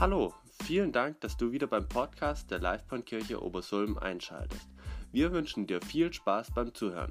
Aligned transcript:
Hallo, 0.00 0.32
vielen 0.62 0.92
Dank, 0.92 1.20
dass 1.22 1.36
du 1.36 1.50
wieder 1.50 1.66
beim 1.66 1.88
Podcast 1.88 2.52
der 2.52 2.60
Livebahnkirche 2.60 3.42
Obersulm 3.42 3.98
einschaltest. 3.98 4.68
Wir 5.10 5.32
wünschen 5.32 5.66
dir 5.66 5.82
viel 5.82 6.12
Spaß 6.12 6.52
beim 6.52 6.72
Zuhören. 6.72 7.10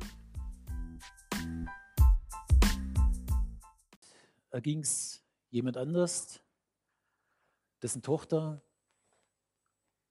Da 4.52 4.62
ging 4.62 4.80
es 4.80 5.22
jemand 5.50 5.76
anders, 5.76 6.40
dessen 7.82 8.02
Tochter 8.04 8.62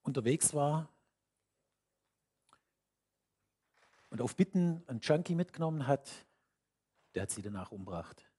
unterwegs 0.02 0.52
war 0.52 0.90
und 4.10 4.20
auf 4.20 4.36
Bitten 4.36 4.84
einen 4.86 5.00
Junkie 5.00 5.34
mitgenommen 5.34 5.86
hat, 5.86 6.26
der 7.14 7.22
hat 7.22 7.30
sie 7.30 7.40
danach 7.40 7.72
umgebracht. 7.72 8.30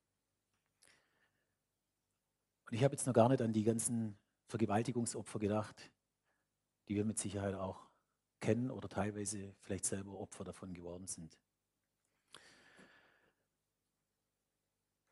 Und 2.68 2.76
ich 2.76 2.84
habe 2.84 2.94
jetzt 2.94 3.08
noch 3.08 3.14
gar 3.16 3.30
nicht 3.30 3.42
an 3.42 3.52
die 3.52 3.64
ganzen 3.64 4.16
Vergewaltigungsopfer 4.48 5.40
gedacht, 5.40 5.92
die 6.88 6.96
wir 6.96 7.06
mit 7.06 7.20
Sicherheit 7.20 7.56
auch 7.56 7.88
kennen 8.40 8.72
oder 8.72 8.88
teilweise 8.88 9.54
vielleicht 9.62 9.86
selber 9.86 10.20
Opfer 10.20 10.44
davon 10.44 10.74
geworden 10.74 11.08
sind. 11.08 11.38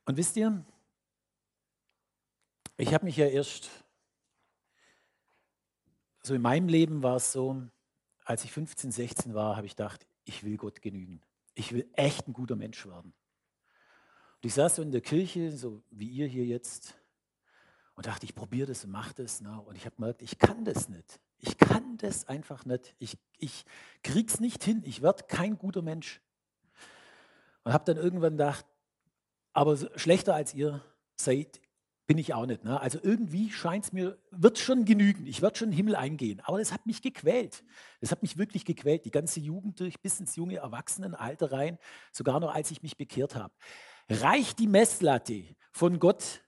Und 0.06 0.18
wisst 0.18 0.38
ihr, 0.38 0.64
ich 2.78 2.94
habe 2.94 3.06
mich 3.06 3.18
ja 3.18 3.28
erst, 3.28 3.70
so 6.22 6.34
in 6.34 6.42
meinem 6.42 6.68
Leben 6.68 7.04
war 7.04 7.16
es 7.16 7.32
so, 7.32 7.62
als 8.24 8.44
ich 8.44 8.52
15, 8.52 8.92
16 8.92 9.34
war, 9.34 9.56
habe 9.56 9.66
ich 9.66 9.76
gedacht, 9.76 10.08
ich 10.24 10.44
will 10.44 10.58
Gott 10.58 10.82
genügen. 10.82 11.22
Ich 11.54 11.72
will 11.72 11.90
echt 11.94 12.28
ein 12.28 12.34
guter 12.34 12.56
Mensch 12.56 12.86
werden. 12.86 13.14
Und 14.36 14.46
ich 14.46 14.54
saß 14.54 14.76
so 14.76 14.82
in 14.82 14.92
der 14.92 15.02
Kirche, 15.02 15.52
so 15.52 15.82
wie 15.90 16.10
ihr 16.10 16.28
hier 16.28 16.46
jetzt, 16.46 16.96
und 17.96 18.08
dachte, 18.08 18.26
ich 18.26 18.36
probiere 18.36 18.68
das 18.68 18.84
und 18.84 18.92
mache 18.92 19.14
das. 19.16 19.42
Ne? 19.42 19.60
Und 19.62 19.76
ich 19.76 19.86
habe 19.86 19.96
gemerkt, 19.96 20.22
ich 20.22 20.38
kann 20.38 20.66
das 20.66 20.90
nicht. 20.90 21.20
Ich 21.40 21.58
kann 21.58 21.98
das 21.98 22.28
einfach 22.28 22.66
nicht. 22.66 22.94
Ich, 23.00 23.18
ich 23.38 23.66
krieg's 24.04 24.40
nicht 24.40 24.64
hin. 24.64 24.84
Ich 24.86 25.02
werde 25.02 25.24
kein 25.24 25.58
guter 25.58 25.82
Mensch. 25.82 26.22
Und 27.64 27.74
habe 27.74 27.86
dann 27.86 28.02
irgendwann 28.02 28.34
gedacht, 28.34 28.66
aber 29.54 29.78
schlechter 29.98 30.36
als 30.36 30.54
ihr 30.54 30.82
seid, 31.16 31.62
bin 32.08 32.18
ich 32.18 32.34
auch 32.34 32.46
nicht. 32.46 32.64
Ne? 32.64 32.80
Also 32.80 33.00
irgendwie 33.02 33.50
scheint 33.50 33.86
es 33.86 33.94
mir, 33.94 34.18
wird 34.30 34.60
schon 34.60 34.86
genügen. 34.86 35.26
Ich 35.26 35.42
werde 35.42 35.58
schon 35.58 35.70
in 35.70 35.72
den 35.72 35.78
Himmel 35.78 35.96
eingehen. 35.96 36.42
Aber 36.42 36.60
das 36.60 36.72
hat 36.72 36.86
mich 36.86 37.02
gequält. 37.02 37.64
Das 38.02 38.12
hat 38.12 38.22
mich 38.22 38.38
wirklich 38.38 38.66
gequält. 38.66 39.06
Die 39.06 39.12
ganze 39.12 39.40
Jugend 39.40 39.80
durch 39.80 40.00
bis 40.02 40.20
ins 40.20 40.36
junge 40.36 40.58
Erwachsenenalter 40.58 41.52
rein, 41.52 41.80
sogar 42.12 42.40
noch 42.40 42.54
als 42.54 42.70
ich 42.70 42.84
mich 42.84 42.98
bekehrt 42.98 43.36
habe. 43.36 43.54
Reicht 44.10 44.60
die 44.60 44.68
Messlatte 44.68 45.44
von 45.72 45.98
Gott, 46.00 46.44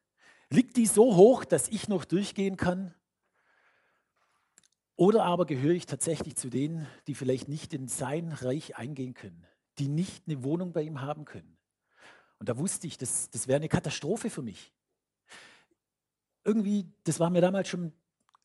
liegt 0.49 0.77
die 0.77 0.85
so 0.85 1.15
hoch, 1.15 1.45
dass 1.45 1.67
ich 1.69 1.87
noch 1.87 2.05
durchgehen 2.05 2.57
kann? 2.57 2.93
Oder 4.95 5.23
aber 5.23 5.45
gehöre 5.45 5.73
ich 5.73 5.85
tatsächlich 5.85 6.35
zu 6.35 6.49
denen, 6.49 6.87
die 7.05 7.15
vielleicht 7.15 7.47
nicht 7.47 7.73
in 7.73 7.87
sein 7.87 8.31
Reich 8.31 8.75
eingehen 8.77 9.13
können, 9.13 9.45
die 9.77 9.87
nicht 9.87 10.27
eine 10.27 10.43
Wohnung 10.43 10.73
bei 10.73 10.81
ihm 10.81 11.01
haben 11.01 11.25
können? 11.25 11.57
Und 12.39 12.49
da 12.49 12.57
wusste 12.57 12.87
ich, 12.87 12.97
das, 12.97 13.29
das 13.29 13.47
wäre 13.47 13.57
eine 13.57 13.69
Katastrophe 13.69 14.29
für 14.29 14.41
mich 14.41 14.73
irgendwie, 16.47 16.89
das 17.03 17.19
war 17.19 17.29
mir 17.29 17.41
damals 17.41 17.67
schon 17.67 17.91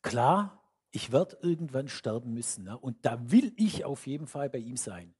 klar, 0.01 0.61
ich 0.91 1.11
werde 1.11 1.37
irgendwann 1.41 1.87
sterben 1.87 2.33
müssen. 2.33 2.65
Ne? 2.65 2.77
Und 2.77 3.03
da 3.05 3.31
will 3.31 3.53
ich 3.55 3.85
auf 3.85 4.05
jeden 4.05 4.27
Fall 4.27 4.49
bei 4.49 4.59
ihm 4.59 4.75
sein. 4.75 5.15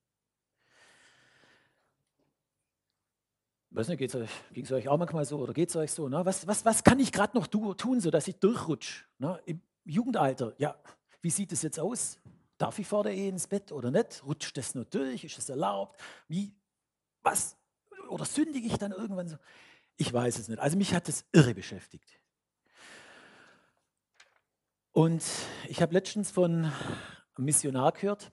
Weiß 3.73 3.87
nicht, 3.87 3.97
ging 3.97 4.65
es 4.65 4.71
euch 4.71 4.87
auch 4.87 4.97
manchmal 4.97 5.25
so 5.25 5.39
oder 5.39 5.51
geht 5.51 5.69
es 5.69 5.75
euch 5.75 5.91
so? 5.91 6.07
Ne? 6.07 6.23
Was, 6.23 6.45
was, 6.45 6.63
was 6.63 6.83
kann 6.83 6.99
ich 6.99 7.11
gerade 7.11 7.35
noch 7.35 7.47
tun, 7.47 7.99
sodass 7.99 8.27
ich 8.27 8.35
durchrutsche? 8.35 9.03
Ne? 9.17 9.41
Im 9.45 9.61
Jugendalter, 9.83 10.53
ja, 10.59 10.75
wie 11.21 11.31
sieht 11.31 11.51
es 11.51 11.63
jetzt 11.63 11.79
aus? 11.79 12.19
Darf 12.59 12.77
ich 12.77 12.85
vor 12.85 13.03
der 13.03 13.13
Ehe 13.13 13.29
ins 13.29 13.47
Bett 13.47 13.71
oder 13.71 13.89
nicht? 13.89 14.23
Rutscht 14.23 14.55
das 14.57 14.75
nur 14.75 14.85
durch? 14.85 15.23
Ist 15.23 15.39
es 15.39 15.49
erlaubt? 15.49 15.99
Wie, 16.27 16.53
was? 17.23 17.57
Oder 18.09 18.25
sündige 18.25 18.67
ich 18.67 18.77
dann 18.77 18.91
irgendwann 18.91 19.27
so? 19.27 19.37
Ich 19.97 20.13
weiß 20.13 20.37
es 20.37 20.49
nicht. 20.49 20.59
Also 20.59 20.77
mich 20.77 20.93
hat 20.93 21.07
das 21.07 21.25
irre 21.31 21.55
beschäftigt. 21.55 22.19
Und 24.91 25.23
ich 25.67 25.81
habe 25.81 25.93
letztens 25.93 26.29
von 26.29 26.65
einem 26.65 27.45
Missionar 27.45 27.91
gehört, 27.93 28.31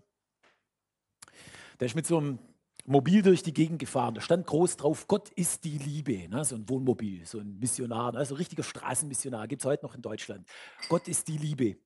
der 1.78 1.86
ist 1.86 1.94
mit 1.94 2.06
so 2.06 2.18
einem 2.18 2.38
Mobil 2.86 3.22
durch 3.22 3.42
die 3.42 3.52
Gegend 3.52 3.78
gefahren. 3.78 4.14
Da 4.14 4.20
stand 4.20 4.46
groß 4.46 4.76
drauf, 4.76 5.06
Gott 5.06 5.28
ist 5.30 5.64
die 5.64 5.78
Liebe. 5.78 6.28
Ne? 6.28 6.44
So 6.44 6.56
ein 6.56 6.68
Wohnmobil, 6.68 7.26
so 7.26 7.38
ein 7.38 7.58
Missionar, 7.58 8.12
ne? 8.12 8.24
so 8.24 8.34
ein 8.34 8.38
richtiger 8.38 8.62
Straßenmissionar, 8.62 9.48
gibt 9.48 9.62
es 9.62 9.66
heute 9.66 9.84
noch 9.84 9.94
in 9.94 10.02
Deutschland. 10.02 10.48
Gott 10.88 11.08
ist 11.08 11.28
die 11.28 11.38
Liebe. 11.38 11.76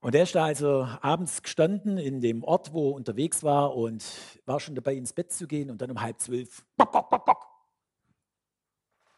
Und 0.00 0.14
er 0.14 0.24
ist 0.24 0.34
da 0.34 0.44
also 0.44 0.88
abends 1.00 1.42
gestanden 1.42 1.96
in 1.96 2.20
dem 2.20 2.42
Ort, 2.42 2.72
wo 2.72 2.90
er 2.90 2.94
unterwegs 2.94 3.42
war 3.42 3.76
und 3.76 4.04
war 4.46 4.58
schon 4.58 4.74
dabei, 4.74 4.94
ins 4.94 5.12
Bett 5.12 5.32
zu 5.32 5.46
gehen 5.46 5.70
und 5.70 5.80
dann 5.80 5.90
um 5.90 6.00
halb 6.00 6.20
zwölf, 6.20 6.64
bock, 6.76 6.90
bock, 6.90 7.08
bock, 7.08 7.24
bock. 7.24 7.46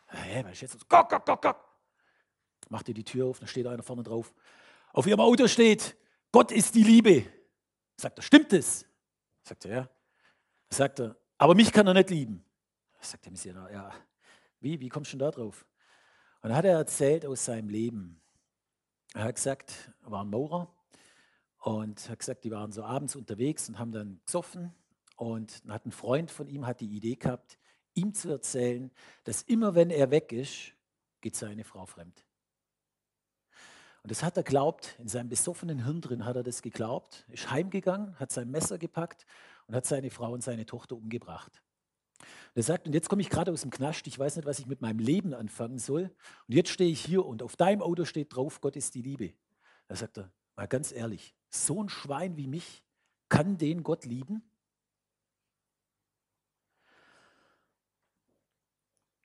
Hä, 0.09 0.44
was 0.44 0.53
ist 0.53 0.61
jetzt? 0.61 0.89
Gock, 0.89 1.09
gock, 1.09 1.25
gock, 1.25 1.43
gock 1.43 1.75
macht 2.75 2.89
ihr 2.89 2.94
die 2.94 3.05
Tür 3.05 3.27
auf, 3.27 3.39
da 3.39 3.47
steht 3.47 3.67
einer 3.67 3.83
vorne 3.83 4.03
drauf. 4.03 4.34
Auf 4.93 5.06
ihrem 5.06 5.21
Auto 5.21 5.47
steht, 5.49 5.97
Gott 6.33 6.53
ist 6.53 6.75
die 6.75 6.83
Liebe. 6.83 7.25
Sagt 7.97 8.19
er, 8.19 8.23
stimmt 8.23 8.53
es? 8.53 8.87
Sagt 9.43 9.65
er, 9.65 9.71
ja. 9.71 9.89
Sagt 10.75 10.99
er, 10.99 11.15
aber 11.39 11.55
mich 11.55 11.71
kann 11.71 11.87
er 11.87 11.95
nicht 11.95 12.11
lieben. 12.11 12.45
Sagt 13.01 13.27
der 13.27 13.31
Missionar, 13.31 13.71
ja. 13.71 13.93
Wie, 14.59 14.81
wie 14.81 14.89
kommst 14.89 15.12
du 15.12 15.17
denn 15.17 15.25
da 15.25 15.31
drauf? 15.31 15.65
Und 16.43 16.49
dann 16.49 16.57
hat 16.57 16.65
er 16.65 16.79
erzählt 16.79 17.25
aus 17.27 17.45
seinem 17.45 17.69
Leben. 17.69 18.21
Er 19.12 19.23
hat 19.23 19.37
gesagt, 19.37 19.93
er 20.03 20.11
war 20.11 20.25
ein 20.25 20.31
Maurer 20.31 20.75
und 21.61 22.09
hat 22.11 22.19
gesagt, 22.19 22.43
die 22.43 22.51
waren 22.51 22.73
so 22.73 22.83
abends 22.83 23.15
unterwegs 23.15 23.69
und 23.69 23.79
haben 23.79 23.93
dann 23.93 24.21
gesoffen. 24.27 24.75
Und 25.15 25.65
dann 25.65 25.75
hat 25.75 25.87
ein 25.87 25.93
Freund 25.93 26.33
von 26.33 26.49
ihm 26.49 26.67
hat 26.67 26.81
die 26.81 26.93
Idee 26.93 27.15
gehabt, 27.15 27.56
ihm 27.95 28.12
zu 28.12 28.31
erzählen, 28.31 28.91
dass 29.23 29.43
immer 29.43 29.77
wenn 29.77 29.91
er 29.91 30.11
weg 30.11 30.33
ist, 30.33 30.73
geht 31.21 31.37
seine 31.37 31.62
Frau 31.62 31.87
fremd. 31.87 32.27
Und 34.03 34.11
das 34.11 34.25
hat 34.25 34.37
er 34.37 34.43
glaubt, 34.43 34.97
in 34.99 35.06
seinem 35.06 35.29
besoffenen 35.29 35.85
Hirn 35.85 36.01
drin 36.01 36.25
hat 36.25 36.35
er 36.35 36.43
das 36.43 36.62
geglaubt, 36.62 37.25
ist 37.29 37.53
heimgegangen, 37.53 38.19
hat 38.19 38.33
sein 38.33 38.51
Messer 38.51 38.77
gepackt 38.77 39.25
und 39.67 39.75
hat 39.75 39.87
seine 39.87 40.11
Frau 40.11 40.33
und 40.33 40.43
seine 40.43 40.67
Tochter 40.67 40.97
umgebracht. 40.97 41.63
Und 42.21 42.57
er 42.57 42.63
sagt, 42.63 42.87
und 42.87 42.93
jetzt 42.93 43.09
komme 43.09 43.23
ich 43.23 43.31
gerade 43.31 43.53
aus 43.53 43.63
dem 43.63 43.71
Knast, 43.71 44.07
ich 44.07 44.19
weiß 44.19 44.37
nicht, 44.37 44.47
was 44.47 44.59
ich 44.59 44.67
mit 44.67 44.81
meinem 44.81 44.99
Leben 44.99 45.35
anfangen 45.35 45.79
soll. 45.79 46.15
Und 46.49 46.55
jetzt 46.55 46.71
stehe 46.71 46.91
ich 46.91 47.05
hier 47.05 47.25
und 47.27 47.43
auf 47.43 47.57
deinem 47.57 47.83
Auto 47.83 48.05
steht 48.05 48.35
drauf, 48.35 48.61
Gott 48.61 48.77
ist 48.77 48.95
die 48.95 49.03
Liebe. 49.03 49.35
Da 49.89 49.97
sagt 49.97 50.19
er, 50.19 50.33
mal 50.57 50.69
ganz 50.69 50.93
ehrlich, 50.93 51.35
so 51.51 51.83
ein 51.83 51.89
Schwein 51.89 52.37
wie 52.37 52.47
mich, 52.47 52.85
kann 53.29 53.59
den 53.59 53.83
Gott 53.83 54.05
lieben? 54.05 54.43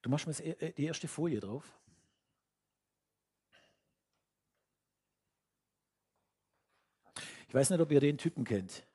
Du 0.01 0.09
machst 0.09 0.27
mir 0.27 0.61
äh, 0.61 0.73
die 0.73 0.85
erste 0.85 1.07
Folie 1.07 1.39
drauf. 1.39 1.77
Ich 7.47 7.53
weiß 7.53 7.71
nicht, 7.71 7.79
ob 7.79 7.91
ihr 7.91 7.99
den 7.99 8.17
Typen 8.17 8.43
kennt. 8.43 8.88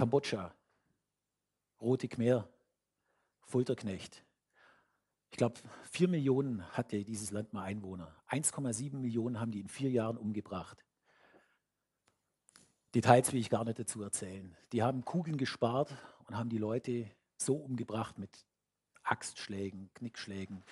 Kambodscha, 0.00 0.54
Rote 1.78 2.08
Khmer, 2.08 2.48
Folterknecht. 3.42 4.24
Ich 5.30 5.36
glaube, 5.36 5.60
vier 5.90 6.08
Millionen 6.08 6.66
hatte 6.72 7.04
dieses 7.04 7.32
Land 7.32 7.52
mal 7.52 7.64
Einwohner. 7.64 8.16
1,7 8.30 8.96
Millionen 8.96 9.38
haben 9.38 9.52
die 9.52 9.60
in 9.60 9.68
vier 9.68 9.90
Jahren 9.90 10.16
umgebracht. 10.16 10.86
Details 12.94 13.30
will 13.34 13.40
ich 13.40 13.50
gar 13.50 13.62
nicht 13.66 13.78
dazu 13.78 14.02
erzählen. 14.02 14.56
Die 14.72 14.82
haben 14.82 15.04
Kugeln 15.04 15.36
gespart 15.36 15.94
und 16.24 16.34
haben 16.34 16.48
die 16.48 16.56
Leute 16.56 17.10
so 17.36 17.56
umgebracht 17.56 18.18
mit 18.18 18.46
Axtschlägen, 19.02 19.90
Knickschlägen, 19.92 20.64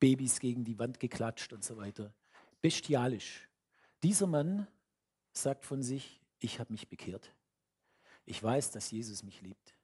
Babys 0.00 0.40
gegen 0.40 0.64
die 0.64 0.80
Wand 0.80 0.98
geklatscht 0.98 1.52
und 1.52 1.62
so 1.62 1.76
weiter. 1.76 2.12
Bestialisch. 2.60 3.48
Dieser 4.02 4.26
Mann 4.26 4.66
sagt 5.32 5.66
von 5.66 5.84
sich, 5.84 6.20
ich 6.40 6.58
habe 6.58 6.72
mich 6.72 6.88
bekehrt. 6.88 7.32
Ich 8.24 8.42
weiß, 8.42 8.70
dass 8.70 8.90
Jesus 8.90 9.22
mich 9.22 9.40
liebt. 9.40 9.74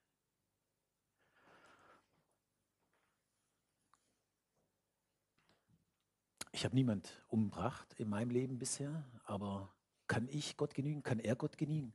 Ich 6.52 6.64
habe 6.64 6.75
niemand 6.75 7.23
umgebracht 7.29 7.94
in 7.99 8.08
meinem 8.08 8.31
Leben 8.31 8.58
bisher, 8.58 9.05
aber 9.25 9.73
kann 10.08 10.29
ich 10.29 10.56
Gott 10.56 10.75
genügen? 10.75 11.02
Kann 11.02 11.20
er 11.20 11.37
Gott 11.37 11.56
genügen? 11.56 11.94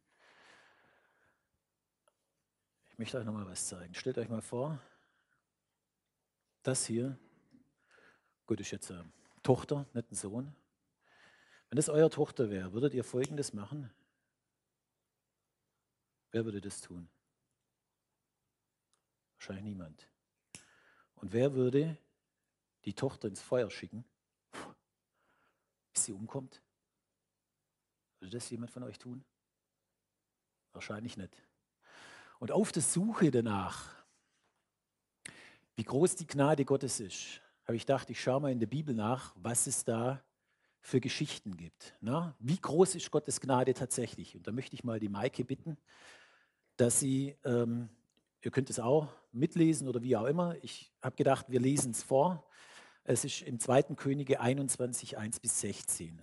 Ich 2.91 2.97
möchte 2.97 3.17
euch 3.17 3.25
noch 3.25 3.33
mal 3.33 3.47
was 3.47 3.67
zeigen. 3.67 3.93
Stellt 3.93 4.17
euch 4.17 4.29
mal 4.29 4.41
vor, 4.41 4.79
das 6.61 6.85
hier, 6.85 7.17
gut, 8.45 8.61
ist 8.61 8.71
jetzt 8.71 8.89
eine 8.91 9.11
Tochter, 9.41 9.85
nicht 9.93 10.11
ein 10.11 10.15
Sohn. 10.15 10.55
Wenn 11.69 11.75
das 11.75 11.89
eure 11.89 12.09
Tochter 12.09 12.49
wäre, 12.49 12.71
würdet 12.71 12.93
ihr 12.93 13.03
Folgendes 13.03 13.51
machen? 13.51 13.91
Wer 16.33 16.43
würde 16.43 16.59
das 16.59 16.81
tun? 16.81 17.07
Wahrscheinlich 19.37 19.63
niemand. 19.65 20.09
Und 21.15 21.31
wer 21.31 21.53
würde 21.53 21.97
die 22.83 22.93
Tochter 22.93 23.29
ins 23.29 23.41
Feuer 23.41 23.69
schicken? 23.69 24.03
bis 25.93 26.05
sie 26.05 26.11
umkommt? 26.11 26.61
Würde 28.19 28.35
das 28.35 28.49
jemand 28.49 28.71
von 28.71 28.83
euch 28.83 28.97
tun? 28.97 29.23
Wahrscheinlich 30.73 31.17
nicht. 31.17 31.41
Und 32.39 32.51
auf 32.51 32.71
der 32.71 32.81
Suche 32.81 33.31
danach, 33.31 33.93
wie 35.75 35.83
groß 35.83 36.15
die 36.15 36.27
Gnade 36.27 36.65
Gottes 36.65 36.99
ist, 36.99 37.41
habe 37.65 37.75
ich 37.75 37.83
gedacht, 37.83 38.09
ich 38.09 38.21
schaue 38.21 38.41
mal 38.41 38.51
in 38.51 38.59
der 38.59 38.67
Bibel 38.67 38.93
nach, 38.93 39.33
was 39.37 39.67
es 39.67 39.85
da 39.85 40.23
für 40.81 40.99
Geschichten 40.99 41.55
gibt. 41.55 41.95
Na? 42.01 42.35
Wie 42.39 42.59
groß 42.59 42.95
ist 42.95 43.09
Gottes 43.11 43.39
Gnade 43.39 43.73
tatsächlich? 43.73 44.35
Und 44.35 44.47
da 44.47 44.51
möchte 44.51 44.75
ich 44.75 44.83
mal 44.83 44.99
die 44.99 45.09
Maike 45.09 45.45
bitten, 45.45 45.77
dass 46.77 46.99
sie, 46.99 47.35
ähm, 47.45 47.89
ihr 48.41 48.51
könnt 48.51 48.69
es 48.69 48.79
auch 48.79 49.07
mitlesen 49.31 49.87
oder 49.87 50.01
wie 50.01 50.15
auch 50.15 50.25
immer. 50.25 50.55
Ich 50.61 50.91
habe 51.01 51.15
gedacht, 51.15 51.47
wir 51.49 51.59
lesen 51.59 51.91
es 51.91 52.03
vor. 52.03 52.45
Es 53.03 53.25
ist 53.25 53.41
im 53.41 53.59
2. 53.59 53.95
Könige 53.95 54.39
21, 54.39 55.17
1 55.17 55.39
bis 55.39 55.59
16. 55.61 56.21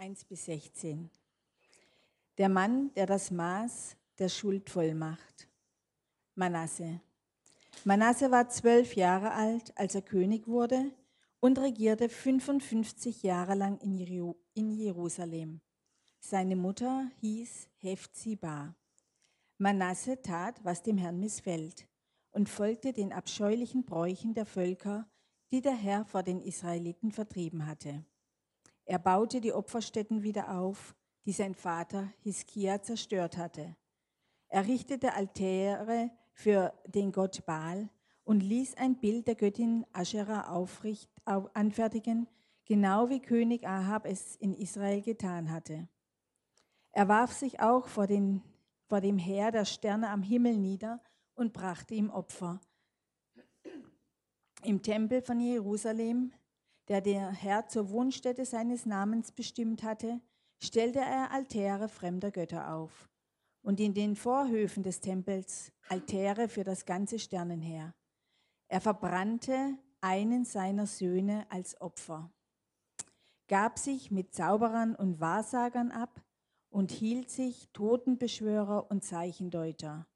Eins 0.00 0.24
bis 0.24 0.46
16. 0.46 1.10
Der 2.38 2.48
Mann, 2.48 2.90
der 2.94 3.04
das 3.04 3.30
Maß 3.30 3.98
der 4.18 4.30
Schuld 4.30 4.70
voll 4.70 4.94
macht. 4.94 5.46
Manasse. 6.34 7.02
Manasse 7.84 8.30
war 8.30 8.48
zwölf 8.48 8.96
Jahre 8.96 9.32
alt, 9.32 9.76
als 9.76 9.94
er 9.94 10.00
König 10.00 10.48
wurde 10.48 10.90
und 11.40 11.58
regierte 11.58 12.08
55 12.08 13.22
Jahre 13.22 13.54
lang 13.54 13.76
in 13.76 14.70
Jerusalem. 14.70 15.60
Seine 16.18 16.56
Mutter 16.56 17.10
hieß 17.20 17.68
Hephzibah. 17.76 18.74
Manasse 19.58 20.22
tat, 20.22 20.64
was 20.64 20.82
dem 20.82 20.96
Herrn 20.96 21.20
missfällt, 21.20 21.86
und 22.30 22.48
folgte 22.48 22.94
den 22.94 23.12
abscheulichen 23.12 23.84
Bräuchen 23.84 24.32
der 24.32 24.46
Völker, 24.46 25.06
die 25.50 25.60
der 25.60 25.76
Herr 25.76 26.06
vor 26.06 26.22
den 26.22 26.40
Israeliten 26.40 27.12
vertrieben 27.12 27.66
hatte. 27.66 28.02
Er 28.90 28.98
baute 28.98 29.40
die 29.40 29.52
Opferstätten 29.52 30.24
wieder 30.24 30.58
auf, 30.58 30.96
die 31.24 31.30
sein 31.30 31.54
Vater 31.54 32.12
Hiskia 32.24 32.82
zerstört 32.82 33.36
hatte. 33.36 33.76
Er 34.48 34.66
richtete 34.66 35.14
Altäre 35.14 36.10
für 36.32 36.74
den 36.86 37.12
Gott 37.12 37.46
Baal 37.46 37.88
und 38.24 38.40
ließ 38.40 38.76
ein 38.78 38.98
Bild 38.98 39.28
der 39.28 39.36
Göttin 39.36 39.86
Aschera 39.92 40.48
aufricht, 40.50 41.08
auf, 41.24 41.54
anfertigen, 41.54 42.26
genau 42.64 43.08
wie 43.10 43.20
König 43.20 43.64
Ahab 43.64 44.06
es 44.06 44.34
in 44.34 44.56
Israel 44.56 45.02
getan 45.02 45.52
hatte. 45.52 45.88
Er 46.90 47.06
warf 47.06 47.30
sich 47.32 47.60
auch 47.60 47.86
vor, 47.86 48.08
den, 48.08 48.42
vor 48.88 49.00
dem 49.00 49.18
Heer 49.18 49.52
der 49.52 49.66
Sterne 49.66 50.10
am 50.10 50.24
Himmel 50.24 50.58
nieder 50.58 51.00
und 51.36 51.52
brachte 51.52 51.94
ihm 51.94 52.10
Opfer. 52.10 52.60
Im 54.64 54.82
Tempel 54.82 55.22
von 55.22 55.38
Jerusalem, 55.38 56.32
der 56.90 57.00
der 57.00 57.30
Herr 57.30 57.68
zur 57.68 57.90
Wohnstätte 57.90 58.44
seines 58.44 58.84
Namens 58.84 59.30
bestimmt 59.30 59.84
hatte, 59.84 60.20
stellte 60.60 60.98
er 60.98 61.30
Altäre 61.30 61.88
fremder 61.88 62.32
Götter 62.32 62.74
auf 62.74 63.08
und 63.62 63.78
in 63.78 63.94
den 63.94 64.16
Vorhöfen 64.16 64.82
des 64.82 65.00
Tempels 65.00 65.70
Altäre 65.88 66.48
für 66.48 66.64
das 66.64 66.86
ganze 66.86 67.20
Sternenheer. 67.20 67.94
Er 68.66 68.80
verbrannte 68.80 69.78
einen 70.00 70.44
seiner 70.44 70.88
Söhne 70.88 71.46
als 71.48 71.80
Opfer, 71.80 72.32
gab 73.46 73.78
sich 73.78 74.10
mit 74.10 74.34
Zauberern 74.34 74.96
und 74.96 75.20
Wahrsagern 75.20 75.92
ab 75.92 76.20
und 76.70 76.90
hielt 76.90 77.30
sich 77.30 77.68
Totenbeschwörer 77.72 78.90
und 78.90 79.04
Zeichendeuter. 79.04 80.08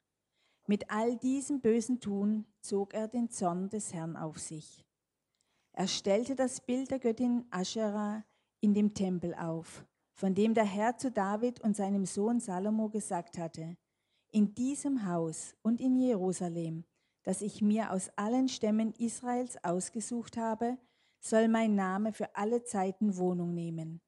Mit 0.67 0.91
all 0.91 1.17
diesem 1.19 1.61
bösen 1.61 2.01
Tun 2.01 2.47
zog 2.61 2.95
er 2.95 3.07
den 3.07 3.31
Zorn 3.31 3.69
des 3.69 3.95
Herrn 3.95 4.17
auf 4.17 4.41
sich. 4.41 4.85
Er 5.75 5.89
stellte 5.89 6.35
das 6.35 6.61
Bild 6.61 6.91
der 6.91 6.99
Göttin 6.99 7.45
Aschera 7.51 8.25
in 8.61 8.75
dem 8.75 8.95
Tempel 8.95 9.35
auf 9.35 9.85
von 10.15 10.35
dem 10.35 10.55
der 10.55 10.65
Herr 10.65 10.97
zu 10.97 11.11
David 11.11 11.61
und 11.61 11.77
seinem 11.77 12.07
Sohn 12.07 12.41
Salomo 12.41 12.89
gesagt 12.89 13.37
hatte, 13.37 13.77
in 14.31 14.55
diesem 14.55 15.07
Haus 15.07 15.55
und 15.63 15.81
in 15.81 15.97
Jerusalem, 15.97 16.85
das 17.25 17.43
ich 17.43 17.63
mir 17.63 17.91
aus 17.91 18.11
allen 18.17 18.49
Stämmen 18.49 18.93
Israels 18.99 19.63
ausgesucht 19.63 20.37
habe, 20.37 20.79
soll 21.21 21.49
mein 21.49 21.75
Name 21.75 22.13
für 22.13 22.37
alle 22.37 22.63
Zeiten 22.65 23.17
Wohnung 23.17 23.55
nehmen. 23.55 24.01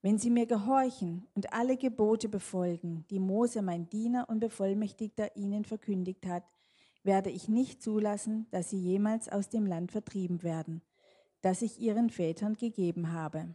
Wenn 0.00 0.18
sie 0.18 0.30
mir 0.30 0.46
gehorchen 0.46 1.26
und 1.34 1.52
alle 1.52 1.76
Gebote 1.76 2.28
befolgen, 2.28 3.04
die 3.10 3.20
Mose, 3.20 3.62
mein 3.62 3.88
Diener 3.88 4.28
und 4.28 4.40
Bevollmächtigter, 4.40 5.36
ihnen 5.36 5.64
verkündigt 5.64 6.26
hat, 6.26 6.44
werde 7.04 7.30
ich 7.30 7.48
nicht 7.48 7.82
zulassen, 7.82 8.46
dass 8.50 8.70
sie 8.70 8.78
jemals 8.78 9.28
aus 9.28 9.48
dem 9.48 9.64
Land 9.64 9.92
vertrieben 9.92 10.42
werden, 10.42 10.82
das 11.42 11.62
ich 11.62 11.78
ihren 11.80 12.08
Vätern 12.08 12.54
gegeben 12.54 13.12
habe. 13.12 13.54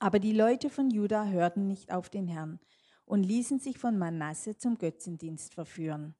Aber 0.00 0.18
die 0.18 0.32
Leute 0.32 0.70
von 0.70 0.90
Juda 0.90 1.26
hörten 1.26 1.66
nicht 1.66 1.92
auf 1.92 2.08
den 2.08 2.28
Herrn 2.28 2.60
und 3.04 3.22
ließen 3.22 3.58
sich 3.58 3.78
von 3.78 3.98
Manasse 3.98 4.56
zum 4.56 4.78
Götzendienst 4.78 5.54
verführen. 5.54 6.14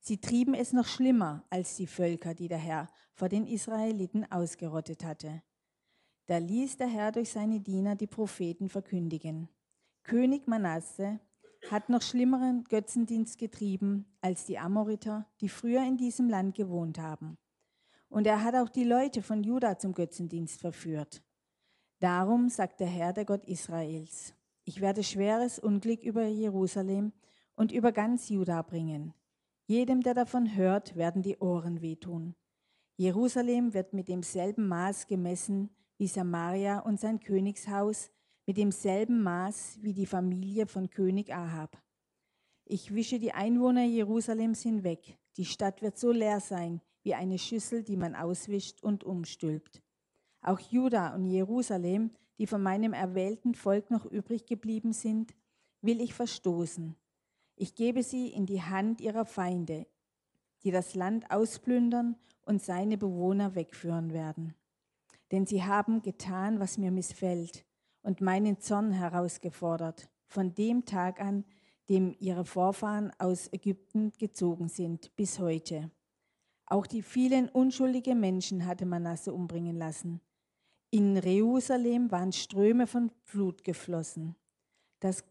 Sie 0.00 0.20
trieben 0.20 0.54
es 0.54 0.72
noch 0.72 0.86
schlimmer 0.86 1.44
als 1.48 1.76
die 1.76 1.86
Völker, 1.86 2.34
die 2.34 2.48
der 2.48 2.58
Herr 2.58 2.88
vor 3.14 3.28
den 3.28 3.46
Israeliten 3.46 4.30
ausgerottet 4.30 5.04
hatte. 5.04 5.42
Da 6.26 6.38
ließ 6.38 6.76
der 6.76 6.88
Herr 6.88 7.12
durch 7.12 7.30
seine 7.30 7.60
Diener 7.60 7.94
die 7.94 8.06
Propheten 8.06 8.68
verkündigen. 8.68 9.48
König 10.02 10.46
Manasse 10.48 11.20
hat 11.70 11.88
noch 11.88 12.02
schlimmeren 12.02 12.64
Götzendienst 12.64 13.38
getrieben 13.38 14.06
als 14.20 14.44
die 14.44 14.58
Amoriter, 14.58 15.26
die 15.40 15.48
früher 15.48 15.86
in 15.86 15.96
diesem 15.96 16.28
Land 16.28 16.56
gewohnt 16.56 16.98
haben. 16.98 17.38
Und 18.12 18.26
er 18.26 18.44
hat 18.44 18.54
auch 18.54 18.68
die 18.68 18.84
Leute 18.84 19.22
von 19.22 19.42
Juda 19.42 19.78
zum 19.78 19.94
Götzendienst 19.94 20.60
verführt. 20.60 21.22
Darum 21.98 22.50
sagt 22.50 22.80
der 22.80 22.86
Herr, 22.86 23.14
der 23.14 23.24
Gott 23.24 23.46
Israels, 23.46 24.34
ich 24.64 24.82
werde 24.82 25.02
schweres 25.02 25.58
Unglück 25.58 26.02
über 26.02 26.26
Jerusalem 26.26 27.14
und 27.54 27.72
über 27.72 27.90
ganz 27.90 28.28
Juda 28.28 28.60
bringen. 28.60 29.14
Jedem, 29.64 30.02
der 30.02 30.12
davon 30.12 30.54
hört, 30.54 30.94
werden 30.94 31.22
die 31.22 31.38
Ohren 31.38 31.80
wehtun. 31.80 32.34
Jerusalem 32.96 33.72
wird 33.72 33.94
mit 33.94 34.08
demselben 34.08 34.68
Maß 34.68 35.06
gemessen 35.06 35.70
wie 35.96 36.06
Samaria 36.06 36.80
und 36.80 37.00
sein 37.00 37.18
Königshaus, 37.18 38.10
mit 38.44 38.58
demselben 38.58 39.22
Maß 39.22 39.78
wie 39.80 39.94
die 39.94 40.04
Familie 40.04 40.66
von 40.66 40.90
König 40.90 41.32
Ahab. 41.34 41.82
Ich 42.66 42.94
wische 42.94 43.18
die 43.18 43.32
Einwohner 43.32 43.84
Jerusalems 43.84 44.60
hinweg. 44.60 45.18
Die 45.38 45.46
Stadt 45.46 45.80
wird 45.80 45.96
so 45.96 46.12
leer 46.12 46.40
sein 46.40 46.82
wie 47.02 47.14
eine 47.14 47.38
Schüssel, 47.38 47.82
die 47.82 47.96
man 47.96 48.14
auswischt 48.14 48.82
und 48.82 49.04
umstülpt. 49.04 49.82
Auch 50.40 50.58
Juda 50.58 51.14
und 51.14 51.24
Jerusalem, 51.26 52.10
die 52.38 52.46
von 52.46 52.62
meinem 52.62 52.92
erwählten 52.92 53.54
Volk 53.54 53.90
noch 53.90 54.04
übrig 54.04 54.46
geblieben 54.46 54.92
sind, 54.92 55.34
will 55.80 56.00
ich 56.00 56.14
verstoßen. 56.14 56.96
Ich 57.56 57.74
gebe 57.74 58.02
sie 58.02 58.28
in 58.28 58.46
die 58.46 58.62
Hand 58.62 59.00
ihrer 59.00 59.24
Feinde, 59.24 59.86
die 60.64 60.70
das 60.70 60.94
Land 60.94 61.30
ausplündern 61.30 62.16
und 62.44 62.62
seine 62.62 62.98
Bewohner 62.98 63.54
wegführen 63.54 64.12
werden. 64.12 64.54
Denn 65.30 65.46
sie 65.46 65.62
haben 65.62 66.02
getan, 66.02 66.60
was 66.60 66.78
mir 66.78 66.90
missfällt 66.90 67.64
und 68.02 68.20
meinen 68.20 68.58
Zorn 68.60 68.92
herausgefordert, 68.92 70.10
von 70.26 70.54
dem 70.54 70.84
Tag 70.84 71.20
an, 71.20 71.44
dem 71.88 72.14
ihre 72.18 72.44
Vorfahren 72.44 73.12
aus 73.18 73.52
Ägypten 73.52 74.12
gezogen 74.18 74.68
sind, 74.68 75.14
bis 75.16 75.38
heute. 75.38 75.90
Auch 76.66 76.86
die 76.86 77.02
vielen 77.02 77.48
unschuldige 77.48 78.14
Menschen 78.14 78.66
hatte 78.66 78.86
Manasse 78.86 79.32
umbringen 79.32 79.76
lassen. 79.76 80.20
In 80.90 81.16
Jerusalem 81.16 82.10
waren 82.10 82.32
Ströme 82.32 82.86
von 82.86 83.10
Blut 83.30 83.64
geflossen. 83.64 84.36
Das, 85.00 85.24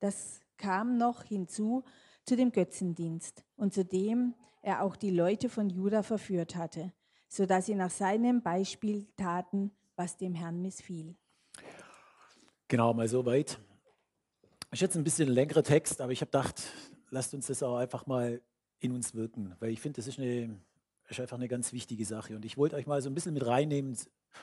das 0.00 0.40
kam 0.56 0.98
noch 0.98 1.24
hinzu 1.24 1.84
zu 2.24 2.36
dem 2.36 2.52
Götzendienst 2.52 3.44
und 3.56 3.74
zu 3.74 3.84
dem 3.84 4.34
er 4.62 4.82
auch 4.82 4.96
die 4.96 5.10
Leute 5.10 5.48
von 5.48 5.70
Juda 5.70 6.02
verführt 6.02 6.56
hatte, 6.56 6.92
sodass 7.28 7.66
sie 7.66 7.74
nach 7.74 7.90
seinem 7.90 8.42
Beispiel 8.42 9.06
taten, 9.16 9.70
was 9.94 10.16
dem 10.16 10.34
Herrn 10.34 10.60
missfiel. 10.60 11.16
Genau, 12.68 12.92
mal 12.92 13.08
so 13.08 13.24
weit. 13.24 13.60
Ist 14.72 14.82
jetzt 14.82 14.96
ein 14.96 15.04
bisschen 15.04 15.28
längerer 15.28 15.62
Text, 15.62 16.00
aber 16.00 16.12
ich 16.12 16.20
habe 16.20 16.30
gedacht, 16.30 16.62
lasst 17.10 17.32
uns 17.32 17.46
das 17.46 17.62
auch 17.62 17.76
einfach 17.76 18.06
mal 18.06 18.42
in 18.80 18.92
uns 18.92 19.14
wirken, 19.14 19.54
weil 19.60 19.70
ich 19.70 19.80
finde, 19.80 19.96
das 19.96 20.06
ist, 20.06 20.18
eine, 20.18 20.58
ist 21.08 21.20
einfach 21.20 21.36
eine 21.36 21.48
ganz 21.48 21.72
wichtige 21.72 22.04
Sache. 22.04 22.36
Und 22.36 22.44
ich 22.44 22.56
wollte 22.56 22.76
euch 22.76 22.86
mal 22.86 23.00
so 23.00 23.10
ein 23.10 23.14
bisschen 23.14 23.34
mit 23.34 23.46
reinnehmen, 23.46 23.96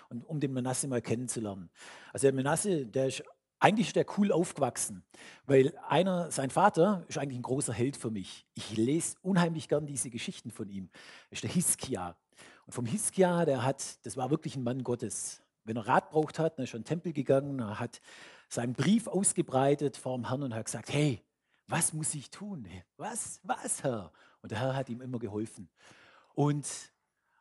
und 0.09 0.27
um 0.27 0.39
den 0.39 0.53
Menasse 0.53 0.87
mal 0.87 1.01
kennenzulernen. 1.01 1.69
Also 2.13 2.25
der 2.27 2.33
Menasse, 2.33 2.85
der 2.85 3.07
ist 3.07 3.23
eigentlich 3.59 3.87
ist 3.87 3.95
der 3.95 4.05
cool 4.17 4.33
aufgewachsen, 4.33 5.03
weil 5.45 5.73
einer, 5.87 6.29
sein 6.31 6.49
Vater 6.49 7.05
ist 7.07 7.17
eigentlich 7.17 7.39
ein 7.39 7.43
großer 7.43 7.71
Held 7.71 7.95
für 7.95 8.11
mich. 8.11 8.45
Ich 8.55 8.75
lese 8.75 9.15
unheimlich 9.21 9.69
gern 9.69 9.85
diese 9.85 10.09
Geschichten 10.09 10.51
von 10.51 10.67
ihm. 10.67 10.89
Das 11.29 11.37
ist 11.37 11.43
der 11.43 11.51
Hiskia. 11.51 12.17
Und 12.65 12.73
vom 12.73 12.85
Hiskia, 12.85 13.45
der 13.45 13.63
hat, 13.63 14.05
das 14.05 14.17
war 14.17 14.29
wirklich 14.31 14.57
ein 14.57 14.63
Mann 14.63 14.83
Gottes. 14.83 15.41
Wenn 15.63 15.77
er 15.77 15.87
Rat 15.87 16.09
braucht 16.09 16.39
hat, 16.39 16.57
dann 16.57 16.65
ist 16.65 16.73
er 16.73 16.77
in 16.77 16.81
den 16.81 16.87
Tempel 16.87 17.13
gegangen, 17.13 17.59
er 17.59 17.79
hat 17.79 18.01
seinen 18.49 18.73
Brief 18.73 19.07
ausgebreitet 19.07 19.95
vor 19.95 20.17
dem 20.17 20.27
Herrn 20.27 20.43
und 20.43 20.53
hat 20.53 20.65
gesagt, 20.65 20.91
hey, 20.91 21.21
was 21.73 21.91
muss 21.91 22.13
ich 22.13 22.29
tun? 22.29 22.67
Was, 22.97 23.39
was, 23.41 23.81
Herr? 23.81 24.11
Und 24.43 24.51
der 24.51 24.59
Herr 24.59 24.75
hat 24.75 24.89
ihm 24.89 25.01
immer 25.01 25.17
geholfen. 25.17 25.67
Und 26.35 26.67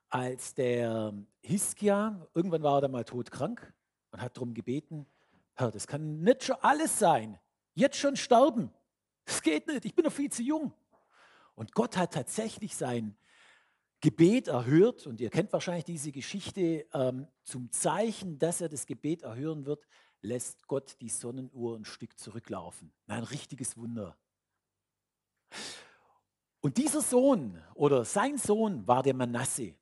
als 0.09 0.55
der 0.55 1.13
Hiskia, 1.43 2.27
irgendwann 2.33 2.63
war 2.63 2.79
er 2.79 2.81
dann 2.81 2.93
mal 2.93 3.05
todkrank 3.05 3.75
und 4.11 4.23
hat 4.23 4.35
darum 4.35 4.55
gebeten, 4.55 5.05
Herr, 5.53 5.71
das 5.71 5.87
kann 5.87 6.23
nicht 6.23 6.45
schon 6.45 6.57
alles 6.63 6.99
sein. 6.99 7.39
Jetzt 7.75 7.99
schon 7.99 8.17
sterben. 8.17 8.73
Das 9.27 9.43
geht 9.43 9.67
nicht, 9.67 9.85
ich 9.85 9.95
bin 9.95 10.07
noch 10.07 10.13
viel 10.13 10.33
zu 10.33 10.43
jung. 10.43 10.73
Und 11.55 11.75
Gott 11.75 11.99
hat 11.99 12.15
tatsächlich 12.15 12.75
sein 12.75 13.15
Gebet 14.01 14.49
erhört, 14.49 15.07
und 15.07 15.21
ihr 15.21 15.29
kennt 15.29 15.53
wahrscheinlich 15.53 15.85
diese 15.85 16.11
Geschichte, 16.11 16.87
ähm, 16.95 17.29
zum 17.43 17.71
Zeichen, 17.71 18.39
dass 18.39 18.63
er 18.63 18.71
das 18.71 18.87
Gebet 18.87 19.25
erhören 19.25 19.67
wird, 19.67 19.87
lässt 20.23 20.67
Gott 20.69 20.97
die 21.03 21.11
Sonnenuhr 21.11 21.77
ein 21.77 21.85
Stück 21.85 22.19
zurücklaufen. 22.19 22.93
Ein 23.09 23.25
richtiges 23.25 23.77
Wunder. 23.77 24.17
Und 26.61 26.77
dieser 26.77 27.01
Sohn 27.01 27.61
oder 27.75 28.05
sein 28.05 28.39
Sohn 28.39 28.87
war 28.87 29.03
der 29.03 29.15
Manasse. 29.15 29.75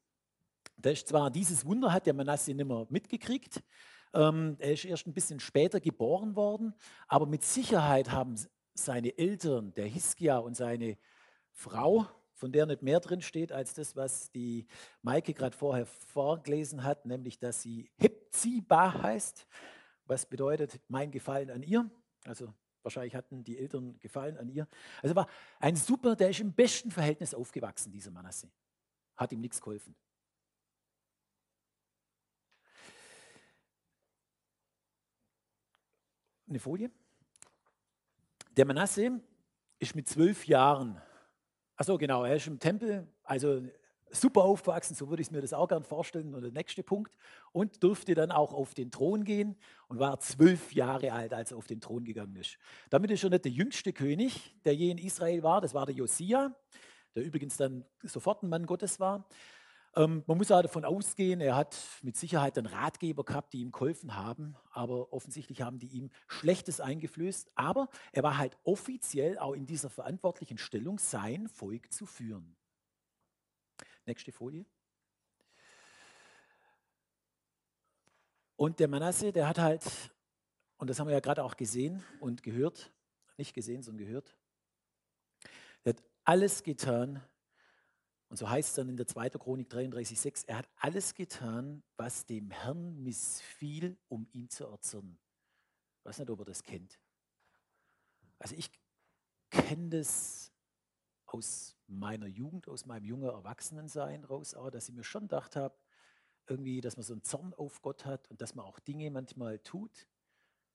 Der 0.76 0.92
ist 0.92 1.08
zwar 1.08 1.30
dieses 1.30 1.66
Wunder 1.66 1.92
hat 1.92 2.06
der 2.06 2.14
Manasse 2.14 2.54
nicht 2.54 2.66
mehr 2.66 2.86
mitgekriegt. 2.88 3.62
Ähm, 4.14 4.56
er 4.58 4.72
ist 4.72 4.84
erst 4.84 5.06
ein 5.06 5.12
bisschen 5.12 5.40
später 5.40 5.78
geboren 5.78 6.34
worden, 6.34 6.74
aber 7.06 7.26
mit 7.26 7.44
Sicherheit 7.44 8.10
haben 8.10 8.34
seine 8.74 9.16
Eltern, 9.18 9.74
der 9.74 9.86
Hiskia 9.86 10.38
und 10.38 10.56
seine 10.56 10.96
Frau, 11.52 12.06
von 12.32 12.50
der 12.50 12.64
nicht 12.64 12.82
mehr 12.82 13.00
drin 13.00 13.20
steht 13.20 13.52
als 13.52 13.74
das, 13.74 13.94
was 13.94 14.30
die 14.30 14.66
Maike 15.02 15.34
gerade 15.34 15.56
vorher 15.56 15.84
vorgelesen 15.84 16.82
hat, 16.82 17.04
nämlich 17.04 17.38
dass 17.38 17.60
sie 17.60 17.90
Hepzibah 17.98 19.02
heißt, 19.02 19.46
was 20.06 20.24
bedeutet 20.24 20.80
mein 20.88 21.10
Gefallen 21.10 21.50
an 21.50 21.62
ihr. 21.62 21.90
Also 22.24 22.54
wahrscheinlich 22.82 23.14
hatten 23.14 23.44
die 23.44 23.58
Eltern 23.58 23.98
Gefallen 23.98 24.36
an 24.36 24.48
ihr. 24.48 24.68
Also 25.02 25.14
war 25.14 25.28
ein 25.58 25.76
super, 25.76 26.16
der 26.16 26.30
ist 26.30 26.40
im 26.40 26.52
besten 26.52 26.90
Verhältnis 26.90 27.34
aufgewachsen, 27.34 27.92
dieser 27.92 28.10
Manasse. 28.10 28.50
Hat 29.16 29.32
ihm 29.32 29.40
nichts 29.40 29.60
geholfen. 29.60 29.94
Eine 36.48 36.58
Folie. 36.58 36.90
Der 38.56 38.66
Manasse 38.66 39.20
ist 39.78 39.94
mit 39.94 40.08
zwölf 40.08 40.46
Jahren 40.46 41.00
Achso, 41.80 41.96
genau, 41.96 42.24
er 42.24 42.36
ist 42.36 42.46
im 42.46 42.58
Tempel, 42.58 43.08
also 43.22 43.62
super 44.12 44.42
aufgewachsen, 44.42 44.94
so 44.94 45.08
würde 45.08 45.22
ich 45.22 45.30
mir 45.30 45.40
das 45.40 45.52
auch 45.52 45.68
gern 45.68 45.84
vorstellen. 45.84 46.34
Und 46.34 46.42
der 46.42 46.52
nächste 46.52 46.82
Punkt. 46.82 47.16
Und 47.52 47.82
durfte 47.82 48.14
dann 48.14 48.30
auch 48.30 48.52
auf 48.52 48.74
den 48.74 48.90
Thron 48.90 49.24
gehen 49.24 49.56
und 49.88 49.98
war 49.98 50.20
zwölf 50.20 50.72
Jahre 50.72 51.12
alt, 51.12 51.32
als 51.32 51.52
er 51.52 51.58
auf 51.58 51.66
den 51.66 51.80
Thron 51.80 52.04
gegangen 52.04 52.36
ist. 52.36 52.58
Damit 52.90 53.10
ist 53.10 53.24
er 53.24 53.30
nicht 53.30 53.44
der 53.44 53.52
jüngste 53.52 53.92
König, 53.92 54.54
der 54.64 54.74
je 54.74 54.90
in 54.90 54.98
Israel 54.98 55.42
war. 55.42 55.60
Das 55.60 55.74
war 55.74 55.86
der 55.86 55.94
Josia, 55.94 56.54
der 57.14 57.24
übrigens 57.24 57.56
dann 57.56 57.84
sofort 58.04 58.42
ein 58.42 58.48
Mann 58.48 58.66
Gottes 58.66 59.00
war. 59.00 59.26
Ähm, 59.96 60.22
man 60.26 60.38
muss 60.38 60.52
auch 60.52 60.62
davon 60.62 60.84
ausgehen, 60.84 61.40
er 61.40 61.56
hat 61.56 61.76
mit 62.02 62.16
Sicherheit 62.16 62.56
einen 62.56 62.68
Ratgeber 62.68 63.24
gehabt, 63.24 63.52
die 63.52 63.60
ihm 63.60 63.72
geholfen 63.72 64.14
haben, 64.14 64.54
aber 64.70 65.12
offensichtlich 65.12 65.62
haben 65.62 65.80
die 65.80 65.88
ihm 65.88 66.10
Schlechtes 66.28 66.80
eingeflößt. 66.80 67.50
Aber 67.56 67.88
er 68.12 68.22
war 68.22 68.38
halt 68.38 68.56
offiziell 68.62 69.38
auch 69.38 69.54
in 69.54 69.66
dieser 69.66 69.90
verantwortlichen 69.90 70.58
Stellung, 70.58 70.98
sein 70.98 71.48
Volk 71.48 71.92
zu 71.92 72.06
führen. 72.06 72.56
Nächste 74.10 74.32
Folie. 74.32 74.66
Und 78.56 78.80
der 78.80 78.88
Manasse, 78.88 79.30
der 79.30 79.46
hat 79.46 79.58
halt, 79.58 79.84
und 80.78 80.90
das 80.90 80.98
haben 80.98 81.06
wir 81.06 81.14
ja 81.14 81.20
gerade 81.20 81.44
auch 81.44 81.56
gesehen 81.56 82.02
und 82.18 82.42
gehört, 82.42 82.92
nicht 83.36 83.54
gesehen, 83.54 83.84
sondern 83.84 84.04
gehört, 84.04 84.36
der 85.84 85.92
hat 85.92 86.02
alles 86.24 86.64
getan, 86.64 87.22
und 88.28 88.36
so 88.36 88.50
heißt 88.50 88.70
es 88.70 88.74
dann 88.74 88.88
in 88.88 88.96
der 88.96 89.06
2. 89.06 89.30
Chronik 89.30 89.72
33,6, 89.72 90.48
er 90.48 90.58
hat 90.58 90.68
alles 90.74 91.14
getan, 91.14 91.84
was 91.96 92.26
dem 92.26 92.50
Herrn 92.50 93.00
missfiel, 93.04 93.96
um 94.08 94.26
ihn 94.32 94.50
zu 94.50 94.66
erzürnen. 94.66 95.20
Ich 96.00 96.04
weiß 96.06 96.18
nicht, 96.18 96.30
ob 96.30 96.40
er 96.40 96.46
das 96.46 96.64
kennt. 96.64 96.98
Also 98.40 98.56
ich 98.56 98.72
kenne 99.50 99.90
das 99.90 100.49
aus 101.32 101.76
meiner 101.86 102.26
Jugend, 102.26 102.68
aus 102.68 102.86
meinem 102.86 103.04
jungen 103.04 103.28
Erwachsenensein 103.28 104.24
raus, 104.24 104.54
auch, 104.54 104.70
dass 104.70 104.88
ich 104.88 104.94
mir 104.94 105.04
schon 105.04 105.22
gedacht 105.22 105.56
habe, 105.56 105.74
irgendwie, 106.46 106.80
dass 106.80 106.96
man 106.96 107.04
so 107.04 107.12
einen 107.12 107.22
Zorn 107.22 107.54
auf 107.54 107.82
Gott 107.82 108.04
hat 108.04 108.28
und 108.30 108.40
dass 108.40 108.54
man 108.54 108.64
auch 108.64 108.78
Dinge 108.80 109.10
manchmal 109.10 109.58
tut, 109.60 110.08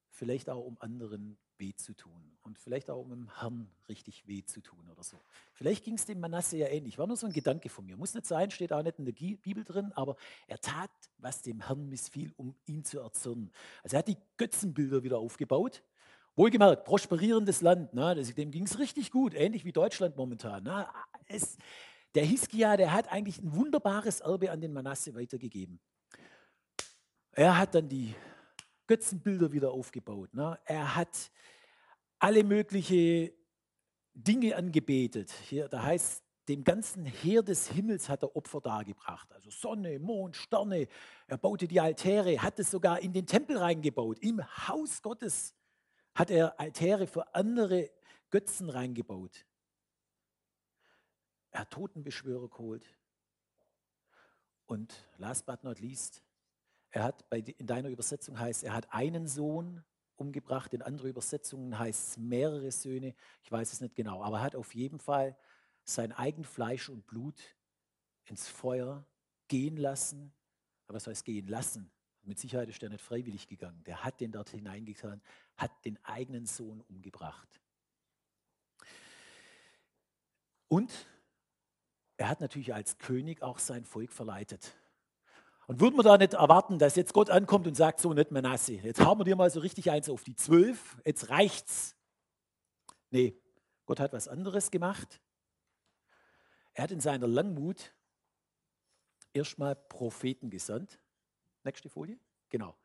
vielleicht 0.10 0.50
auch 0.50 0.64
um 0.64 0.78
anderen 0.80 1.38
weh 1.58 1.74
zu 1.76 1.94
tun 1.94 2.38
und 2.42 2.60
vielleicht 2.60 2.90
auch 2.90 3.02
um 3.02 3.10
dem 3.10 3.40
Herrn 3.40 3.70
richtig 3.88 4.28
weh 4.28 4.44
zu 4.44 4.62
tun 4.62 4.90
oder 4.90 5.04
so. 5.04 5.18
Vielleicht 5.54 5.84
ging 5.84 5.96
es 5.96 6.06
dem 6.06 6.20
Manasse 6.20 6.58
ja 6.58 6.68
ähnlich. 6.68 6.98
War 6.98 7.08
nur 7.08 7.18
so 7.18 7.28
ein 7.28 7.34
Gedanke 7.34 7.70
von 7.70 7.86
mir. 7.86 7.98
Muss 7.98 8.14
nicht 8.14 8.26
sein, 8.26 8.52
steht 8.52 8.74
auch 8.74 8.84
nicht 8.84 9.00
in 9.00 9.06
der 9.06 9.14
Bibel 9.14 9.64
drin, 9.64 9.92
aber 9.94 10.16
er 10.48 10.60
tat, 10.60 10.92
was 11.18 11.42
dem 11.42 11.62
Herrn 11.66 11.88
missfiel, 11.90 12.34
um 12.38 12.56
ihn 12.66 12.84
zu 12.84 13.00
erzürnen. 13.00 13.52
Also 13.84 13.96
er 13.96 14.00
hat 14.00 14.08
die 14.08 14.18
Götzenbilder 14.38 15.04
wieder 15.04 15.18
aufgebaut. 15.18 15.84
Wohlgemerkt, 16.38 16.84
prosperierendes 16.84 17.62
Land, 17.62 17.94
ne? 17.94 18.14
dem 18.16 18.52
ging 18.52 18.66
es 18.66 18.78
richtig 18.78 19.12
gut, 19.12 19.34
ähnlich 19.34 19.64
wie 19.64 19.72
Deutschland 19.72 20.18
momentan. 20.18 20.64
Ne? 20.64 20.86
Es, 21.28 21.58
der 22.14 22.26
Hiskia, 22.26 22.76
der 22.76 22.92
hat 22.92 23.10
eigentlich 23.10 23.40
ein 23.40 23.56
wunderbares 23.56 24.20
Erbe 24.20 24.52
an 24.52 24.60
den 24.60 24.74
Manasse 24.74 25.16
weitergegeben. 25.16 25.80
Er 27.32 27.58
hat 27.58 27.74
dann 27.76 27.88
die 27.88 28.14
Götzenbilder 28.88 29.54
wieder 29.54 29.72
aufgebaut. 29.72 30.34
Ne? 30.34 30.60
Er 30.66 30.96
hat 30.96 31.32
alle 32.20 32.44
möglichen 32.44 33.32
Dinge 34.14 34.56
angebetet. 34.56 35.32
Hier, 35.48 35.70
da 35.70 35.84
heißt, 35.84 36.22
dem 36.48 36.64
ganzen 36.64 37.06
Heer 37.06 37.44
des 37.44 37.70
Himmels 37.70 38.08
hat 38.08 38.24
er 38.24 38.36
Opfer 38.36 38.62
dargebracht. 38.62 39.32
Also 39.34 39.50
Sonne, 39.50 40.00
Mond, 40.00 40.36
Sterne. 40.36 40.88
Er 41.28 41.38
baute 41.38 41.68
die 41.68 41.80
Altäre, 41.80 42.42
hat 42.42 42.60
es 42.60 42.72
sogar 42.72 43.00
in 43.00 43.14
den 43.14 43.26
Tempel 43.26 43.58
reingebaut. 43.58 44.20
Im 44.20 44.44
Haus 44.68 45.02
Gottes 45.02 45.56
hat 46.16 46.32
er 46.32 46.60
Altäre 46.60 47.06
für 47.06 47.36
andere 47.36 47.92
Götzen 48.32 48.70
reingebaut. 48.70 49.46
Er 51.52 51.62
hat 51.62 51.72
Totenbeschwörer 51.72 52.50
geholt. 52.50 52.86
Und 54.66 54.94
last 55.18 55.46
but 55.46 55.64
not 55.64 55.80
least, 55.80 56.24
er 56.90 57.04
hat 57.04 57.30
bei, 57.30 57.40
in 57.40 57.68
deiner 57.68 57.90
Übersetzung 57.90 58.40
heißt, 58.40 58.64
er 58.64 58.74
hat 58.74 58.92
einen 58.92 59.28
Sohn 59.28 59.84
umgebracht, 60.16 60.74
in 60.74 60.82
anderen 60.82 61.10
Übersetzungen 61.10 61.78
heißt 61.78 62.10
es 62.10 62.18
mehrere 62.18 62.72
Söhne, 62.72 63.14
ich 63.44 63.52
weiß 63.52 63.74
es 63.74 63.82
nicht 63.82 63.96
genau, 63.96 64.24
aber 64.24 64.38
er 64.38 64.44
hat 64.44 64.56
auf 64.56 64.74
jeden 64.74 65.00
Fall 65.00 65.38
sein 65.84 66.14
eigen 66.14 66.46
Fleisch 66.46 66.90
und 66.90 67.06
Blut 67.06 67.40
ins 68.24 68.48
Feuer 68.48 69.06
gehen 69.48 69.78
lassen. 69.78 70.34
Aber 70.88 70.96
was 70.96 71.08
heißt 71.08 71.26
gehen 71.26 71.48
lassen? 71.48 71.92
Mit 72.26 72.40
Sicherheit 72.40 72.70
ist 72.70 72.82
er 72.82 72.90
nicht 72.90 73.04
freiwillig 73.04 73.48
gegangen. 73.48 73.84
Der 73.86 74.04
hat 74.04 74.20
den 74.20 74.32
dort 74.32 74.50
hineingetan, 74.50 75.22
hat 75.58 75.72
den 75.86 76.04
eigenen 76.04 76.46
Sohn 76.46 76.82
umgebracht. 76.82 77.62
Und 80.68 80.92
er 82.18 82.30
hat 82.30 82.42
natürlich 82.42 82.74
als 82.74 82.98
König 82.98 83.42
auch 83.44 83.60
sein 83.60 83.86
Volk 83.86 84.12
verleitet. 84.12 84.74
Und 85.68 85.80
würden 85.80 85.96
wir 85.96 86.04
da 86.04 86.18
nicht 86.18 86.34
erwarten, 86.34 86.80
dass 86.80 86.96
jetzt 86.96 87.14
Gott 87.14 87.30
ankommt 87.30 87.68
und 87.68 87.76
sagt, 87.76 88.00
so 88.00 88.14
nicht 88.14 88.32
Manasse, 88.32 88.74
jetzt 88.74 89.00
haben 89.00 89.20
wir 89.20 89.26
dir 89.26 89.36
mal 89.36 89.50
so 89.50 89.60
richtig 89.60 89.90
eins 89.90 90.10
auf 90.10 90.24
die 90.24 90.36
zwölf, 90.36 90.98
jetzt 91.06 91.30
reicht's. 91.30 91.96
Nee, 93.10 93.40
Gott 93.86 94.00
hat 94.00 94.14
was 94.14 94.28
anderes 94.28 94.72
gemacht. 94.72 95.22
Er 96.74 96.84
hat 96.84 96.92
in 96.92 97.00
seiner 97.00 97.28
Langmut 97.28 97.94
erstmal 99.34 99.76
Propheten 99.76 100.50
gesandt. 100.50 101.00
Nächste 101.66 101.90
Folie. 101.90 102.18
Genau. 102.50 102.78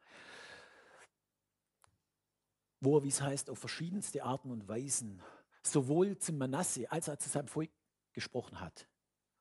Wo 2.80 2.96
er, 2.96 3.04
wie 3.04 3.08
es 3.08 3.20
heißt, 3.20 3.50
auf 3.50 3.58
verschiedenste 3.58 4.24
Arten 4.24 4.50
und 4.50 4.66
Weisen 4.66 5.22
sowohl 5.62 6.18
zum 6.18 6.38
Manasse 6.38 6.90
als 6.90 7.08
auch 7.08 7.18
zu 7.18 7.28
seinem 7.28 7.48
Volk 7.48 7.70
gesprochen 8.12 8.58
hat, 8.58 8.88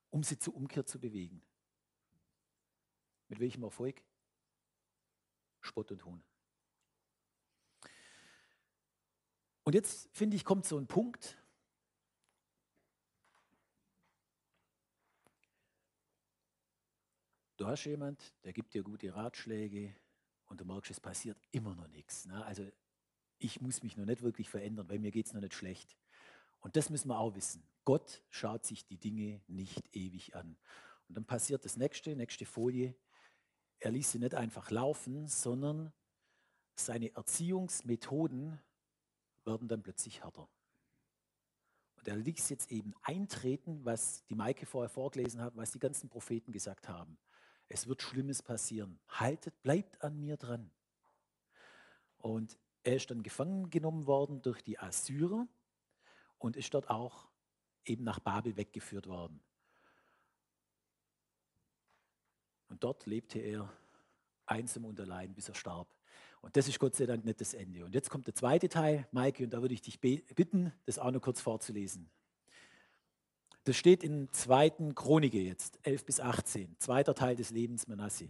um 0.10 0.24
sie 0.24 0.38
zur 0.38 0.56
Umkehr 0.56 0.86
zu 0.86 1.00
bewegen. 1.00 1.42
Mit 3.30 3.40
welchem 3.40 3.64
Erfolg? 3.64 4.04
Spott 5.62 5.92
und 5.92 6.04
Hohn. 6.04 6.24
Und 9.64 9.74
jetzt 9.74 10.10
finde 10.12 10.36
ich, 10.36 10.44
kommt 10.44 10.66
so 10.66 10.78
ein 10.78 10.88
Punkt, 10.88 11.38
du 17.60 17.68
hast 17.68 17.84
jemand, 17.86 18.34
der 18.44 18.54
gibt 18.54 18.74
dir 18.74 18.84
gute 18.84 19.14
Ratschläge 19.14 19.94
und 20.48 20.62
du 20.62 20.66
merkst, 20.66 20.92
es 20.92 21.00
passiert 21.00 21.38
immer 21.52 21.76
noch 21.76 21.88
nichts. 21.90 22.26
Ne? 22.26 22.44
Also 22.46 22.66
ich 23.38 23.62
muss 23.62 23.84
mich 23.84 23.98
noch 23.98 24.06
nicht 24.06 24.22
wirklich 24.22 24.50
verändern, 24.50 24.90
weil 24.90 25.00
mir 25.00 25.12
geht 25.12 25.26
es 25.26 25.34
noch 25.34 25.42
nicht 25.42 25.54
schlecht. 25.54 25.98
Und 26.62 26.76
das 26.76 26.90
müssen 26.90 27.10
wir 27.10 27.20
auch 27.20 27.36
wissen. 27.36 27.64
Gott 27.86 28.24
schaut 28.30 28.66
sich 28.66 28.86
die 28.86 28.98
Dinge 28.98 29.42
nicht 29.48 29.96
ewig 29.96 30.36
an. 30.36 30.58
Und 31.08 31.16
dann 31.16 31.26
passiert 31.26 31.66
das 31.66 31.78
nächste, 31.78 32.16
nächste 32.16 32.46
Folie. 32.46 32.96
Er 33.80 33.92
ließ 33.92 34.12
sie 34.12 34.20
nicht 34.20 34.36
einfach 34.36 34.72
laufen, 34.72 35.28
sondern 35.28 35.94
seine 36.76 37.14
Erziehungsmethoden 37.16 38.60
werden 39.46 39.68
dann 39.68 39.82
plötzlich 39.82 40.24
härter. 40.24 40.50
Und 41.96 42.08
er 42.08 42.16
ließ 42.16 42.50
jetzt 42.50 42.72
eben 42.72 42.94
eintreten, 43.02 43.84
was 43.84 44.26
die 44.26 44.36
Maike 44.36 44.66
vorher 44.66 44.90
vorgelesen 44.90 45.42
hat, 45.42 45.56
was 45.56 45.72
die 45.72 45.80
ganzen 45.80 46.10
Propheten 46.10 46.52
gesagt 46.52 46.88
haben. 46.88 47.18
Es 47.70 47.88
wird 47.88 48.02
Schlimmes 48.02 48.42
passieren. 48.42 49.00
Haltet, 49.08 49.62
bleibt 49.62 50.04
an 50.04 50.20
mir 50.20 50.38
dran. 50.38 50.70
Und 52.18 52.58
er 52.84 52.96
ist 52.96 53.12
dann 53.12 53.24
gefangen 53.24 53.70
genommen 53.70 54.08
worden 54.08 54.42
durch 54.42 54.62
die 54.64 54.80
Assyrer 54.80 55.48
und 56.40 56.58
ist 56.58 56.74
dort 56.74 56.90
auch 56.90 57.30
eben 57.86 58.04
nach 58.04 58.20
Babel 58.20 58.58
weggeführt 58.58 59.08
worden. 59.08 59.40
Und 62.70 62.84
dort 62.84 63.06
lebte 63.06 63.40
er 63.40 63.72
einsam 64.46 64.86
und 64.86 65.00
allein, 65.00 65.34
bis 65.34 65.50
er 65.50 65.56
starb. 65.56 65.94
Und 66.42 66.56
das 66.56 66.68
ist 66.68 66.80
Gott 66.80 66.96
sei 66.96 67.06
Dank 67.06 67.26
nicht 67.26 67.42
das 67.42 67.54
Ende. 67.54 67.84
Und 67.84 67.94
jetzt 67.94 68.10
kommt 68.10 68.28
der 68.28 68.36
zweite 68.36 68.70
Teil, 68.70 69.08
Maike, 69.12 69.44
und 69.44 69.52
da 69.52 69.62
würde 69.62 69.74
ich 69.74 69.82
dich 69.82 70.00
bitten, 70.00 70.72
das 70.86 70.98
auch 70.98 71.12
noch 71.12 71.22
kurz 71.22 71.42
vorzulesen. 71.42 72.10
Das 73.66 73.76
steht 73.76 74.04
in 74.04 74.30
2. 74.32 74.94
Chronike 74.96 75.42
jetzt, 75.42 75.80
11 75.84 76.06
bis 76.06 76.20
18, 76.20 76.76
zweiter 76.80 77.14
Teil 77.14 77.36
des 77.36 77.52
Lebens 77.52 77.88
Manasse. 77.88 78.30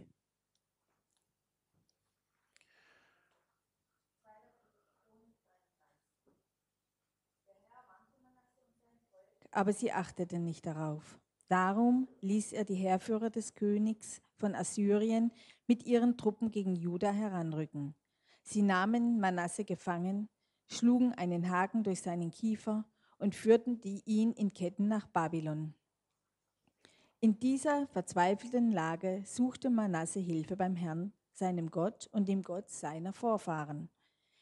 Aber 9.52 9.72
sie 9.72 9.92
achteten 9.92 10.44
nicht 10.44 10.66
darauf. 10.66 11.18
Darum 11.48 12.06
ließ 12.20 12.52
er 12.52 12.64
die 12.64 12.76
Heerführer 12.76 13.30
des 13.30 13.54
Königs 13.54 14.22
von 14.36 14.54
Assyrien 14.54 15.32
mit 15.66 15.84
ihren 15.84 16.16
Truppen 16.16 16.52
gegen 16.52 16.76
Juda 16.76 17.10
heranrücken. 17.10 17.94
Sie 18.42 18.62
nahmen 18.62 19.18
Manasse 19.18 19.64
gefangen, 19.64 20.28
schlugen 20.68 21.12
einen 21.12 21.50
Haken 21.50 21.82
durch 21.82 22.02
seinen 22.02 22.30
Kiefer 22.30 22.84
und 23.20 23.34
führten 23.34 23.80
die 23.80 24.02
ihn 24.06 24.32
in 24.32 24.52
Ketten 24.52 24.88
nach 24.88 25.06
Babylon. 25.06 25.74
In 27.20 27.38
dieser 27.38 27.86
verzweifelten 27.88 28.72
Lage 28.72 29.22
suchte 29.26 29.68
Manasse 29.70 30.20
Hilfe 30.20 30.56
beim 30.56 30.74
Herrn, 30.74 31.12
seinem 31.32 31.70
Gott 31.70 32.08
und 32.12 32.28
dem 32.28 32.42
Gott 32.42 32.70
seiner 32.70 33.12
Vorfahren. 33.12 33.90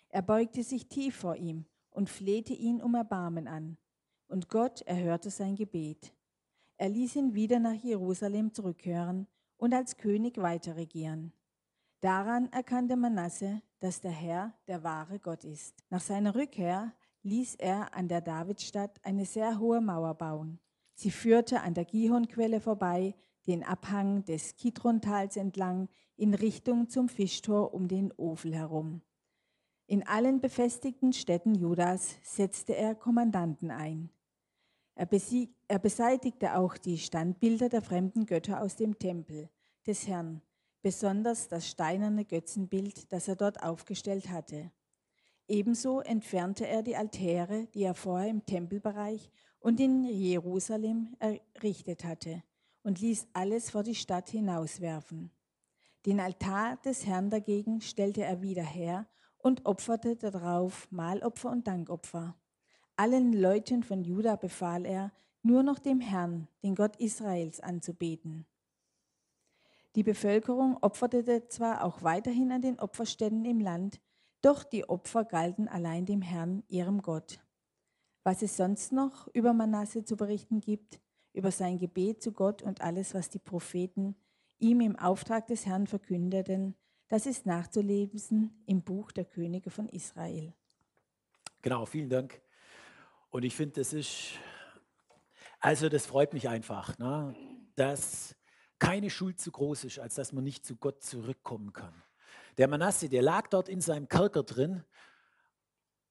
Er 0.08 0.22
beugte 0.22 0.62
sich 0.62 0.88
tief 0.88 1.16
vor 1.16 1.36
ihm 1.36 1.66
und 1.90 2.08
flehte 2.08 2.54
ihn 2.54 2.80
um 2.80 2.94
Erbarmen 2.94 3.48
an. 3.48 3.76
Und 4.28 4.48
Gott 4.48 4.82
erhörte 4.82 5.30
sein 5.30 5.56
Gebet. 5.56 6.14
Er 6.76 6.88
ließ 6.88 7.16
ihn 7.16 7.34
wieder 7.34 7.58
nach 7.58 7.74
Jerusalem 7.74 8.54
zurückkehren 8.54 9.26
und 9.56 9.74
als 9.74 9.96
König 9.96 10.38
weiterregieren. 10.38 11.32
Daran 12.00 12.50
erkannte 12.52 12.94
Manasse, 12.94 13.60
dass 13.80 14.00
der 14.00 14.12
Herr 14.12 14.54
der 14.68 14.84
wahre 14.84 15.18
Gott 15.18 15.42
ist. 15.42 15.82
Nach 15.90 16.00
seiner 16.00 16.36
Rückkehr 16.36 16.92
ließ 17.22 17.56
er 17.56 17.94
an 17.94 18.08
der 18.08 18.20
Davidstadt 18.20 19.00
eine 19.02 19.26
sehr 19.26 19.58
hohe 19.58 19.80
Mauer 19.80 20.14
bauen. 20.14 20.58
Sie 20.94 21.10
führte 21.10 21.60
an 21.60 21.74
der 21.74 21.84
Gihonquelle 21.84 22.60
vorbei, 22.60 23.14
den 23.46 23.62
Abhang 23.62 24.24
des 24.24 24.56
Kidrontals 24.56 25.36
entlang, 25.36 25.88
in 26.16 26.34
Richtung 26.34 26.88
zum 26.88 27.08
Fischtor 27.08 27.72
um 27.72 27.88
den 27.88 28.12
Ofel 28.16 28.54
herum. 28.54 29.02
In 29.86 30.06
allen 30.06 30.40
befestigten 30.40 31.12
Städten 31.12 31.54
Judas 31.54 32.16
setzte 32.22 32.76
er 32.76 32.94
Kommandanten 32.94 33.70
ein. 33.70 34.10
Er, 34.94 35.06
besieg, 35.06 35.54
er 35.68 35.78
beseitigte 35.78 36.56
auch 36.56 36.76
die 36.76 36.98
Standbilder 36.98 37.68
der 37.68 37.80
fremden 37.80 38.26
Götter 38.26 38.60
aus 38.60 38.76
dem 38.76 38.98
Tempel 38.98 39.48
des 39.86 40.06
Herrn, 40.08 40.42
besonders 40.82 41.48
das 41.48 41.68
steinerne 41.68 42.24
Götzenbild, 42.24 43.12
das 43.12 43.28
er 43.28 43.36
dort 43.36 43.62
aufgestellt 43.62 44.28
hatte. 44.28 44.72
Ebenso 45.48 46.00
entfernte 46.00 46.66
er 46.66 46.82
die 46.82 46.96
Altäre, 46.96 47.66
die 47.74 47.82
er 47.82 47.94
vorher 47.94 48.28
im 48.28 48.44
Tempelbereich 48.44 49.30
und 49.60 49.80
in 49.80 50.04
Jerusalem 50.04 51.16
errichtet 51.18 52.04
hatte, 52.04 52.42
und 52.82 53.00
ließ 53.00 53.28
alles 53.32 53.70
vor 53.70 53.82
die 53.82 53.94
Stadt 53.94 54.28
hinauswerfen. 54.28 55.30
Den 56.04 56.20
Altar 56.20 56.76
des 56.84 57.06
Herrn 57.06 57.30
dagegen 57.30 57.80
stellte 57.80 58.22
er 58.22 58.42
wieder 58.42 58.62
her 58.62 59.08
und 59.38 59.64
opferte 59.66 60.16
darauf 60.16 60.86
Mahlopfer 60.90 61.50
und 61.50 61.66
Dankopfer. 61.66 62.36
Allen 62.96 63.32
Leuten 63.32 63.82
von 63.82 64.04
Juda 64.04 64.36
befahl 64.36 64.84
er, 64.84 65.12
nur 65.42 65.62
noch 65.62 65.78
dem 65.78 66.00
Herrn, 66.00 66.48
den 66.62 66.74
Gott 66.74 66.96
Israels, 66.96 67.60
anzubeten. 67.60 68.46
Die 69.94 70.02
Bevölkerung 70.02 70.76
opferte 70.82 71.48
zwar 71.48 71.84
auch 71.84 72.02
weiterhin 72.02 72.52
an 72.52 72.60
den 72.60 72.78
Opferständen 72.78 73.44
im 73.44 73.60
Land, 73.60 74.00
doch 74.40 74.64
die 74.64 74.88
Opfer 74.88 75.24
galten 75.24 75.68
allein 75.68 76.06
dem 76.06 76.22
Herrn, 76.22 76.62
ihrem 76.68 77.02
Gott. 77.02 77.40
Was 78.22 78.42
es 78.42 78.56
sonst 78.56 78.92
noch 78.92 79.26
über 79.34 79.52
Manasse 79.52 80.04
zu 80.04 80.16
berichten 80.16 80.60
gibt, 80.60 81.00
über 81.32 81.50
sein 81.50 81.78
Gebet 81.78 82.22
zu 82.22 82.32
Gott 82.32 82.62
und 82.62 82.80
alles, 82.80 83.14
was 83.14 83.30
die 83.30 83.38
Propheten 83.38 84.16
ihm 84.58 84.80
im 84.80 84.96
Auftrag 84.96 85.46
des 85.46 85.66
Herrn 85.66 85.86
verkündeten, 85.86 86.74
das 87.08 87.26
ist 87.26 87.46
nachzulesen 87.46 88.62
im 88.66 88.82
Buch 88.82 89.12
der 89.12 89.24
Könige 89.24 89.70
von 89.70 89.88
Israel. 89.88 90.52
Genau, 91.62 91.86
vielen 91.86 92.10
Dank. 92.10 92.40
Und 93.30 93.44
ich 93.44 93.54
finde, 93.54 93.80
das 93.80 93.92
ist, 93.92 94.32
also 95.60 95.88
das 95.88 96.06
freut 96.06 96.32
mich 96.32 96.48
einfach, 96.48 96.98
ne, 96.98 97.34
dass 97.76 98.36
keine 98.78 99.10
Schuld 99.10 99.40
zu 99.40 99.50
groß 99.50 99.84
ist, 99.84 99.98
als 99.98 100.14
dass 100.14 100.32
man 100.32 100.44
nicht 100.44 100.64
zu 100.64 100.76
Gott 100.76 101.02
zurückkommen 101.02 101.72
kann. 101.72 102.02
Der 102.58 102.66
Manasse, 102.66 103.08
der 103.08 103.22
lag 103.22 103.46
dort 103.46 103.68
in 103.68 103.80
seinem 103.80 104.08
Kerker 104.08 104.42
drin, 104.42 104.82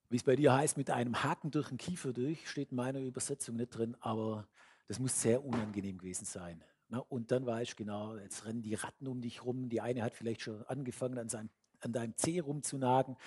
wie 0.08 0.16
es 0.16 0.24
bei 0.24 0.38
dir 0.38 0.54
heißt, 0.54 0.78
mit 0.78 0.90
einem 0.90 1.22
Haken 1.22 1.52
durch 1.52 1.68
den 1.68 1.78
Kiefer 1.78 2.14
durch, 2.14 2.50
steht 2.50 2.72
in 2.72 2.78
meiner 2.78 3.00
Übersetzung 3.00 3.58
nicht 3.58 3.72
drin, 3.72 3.98
aber 4.00 4.48
das 4.88 4.98
muss 4.98 5.22
sehr 5.22 5.44
unangenehm 5.44 5.98
gewesen 5.98 6.24
sein. 6.24 6.64
Na, 6.88 7.00
und 7.00 7.32
dann 7.32 7.46
weiß 7.46 7.68
ich 7.68 7.76
genau, 7.76 8.16
jetzt 8.16 8.46
rennen 8.46 8.62
die 8.62 8.76
Ratten 8.76 9.10
um 9.10 9.20
dich 9.20 9.44
rum. 9.44 9.68
Die 9.68 9.82
eine 9.82 10.02
hat 10.02 10.16
vielleicht 10.16 10.40
schon 10.40 10.64
angefangen, 10.64 11.18
an, 11.18 11.28
seinem, 11.28 11.50
an 11.82 11.92
deinem 11.92 12.16
Zeh 12.16 12.40
rumzunagen. 12.40 13.18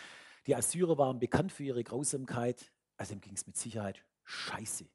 Die 0.47 0.57
Assyrer 0.57 0.97
waren 0.97 1.19
bekannt 1.19 1.53
für 1.53 1.65
ihre 1.65 1.85
Grausamkeit. 1.85 2.73
Also 2.97 3.13
ihm 3.13 3.21
ging 3.21 3.35
es 3.35 3.47
mit 3.47 3.59
Sicherheit 3.59 4.03
scheiße. 4.25 4.87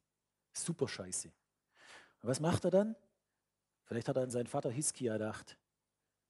Super 0.52 0.88
scheiße. 0.88 1.28
Und 1.28 2.28
was 2.28 2.40
macht 2.40 2.64
er 2.64 2.72
dann? 2.72 2.96
Vielleicht 3.84 4.08
hat 4.08 4.16
er 4.16 4.24
an 4.24 4.30
seinen 4.30 4.48
Vater 4.48 4.70
Hiskia 4.70 5.12
gedacht 5.12 5.56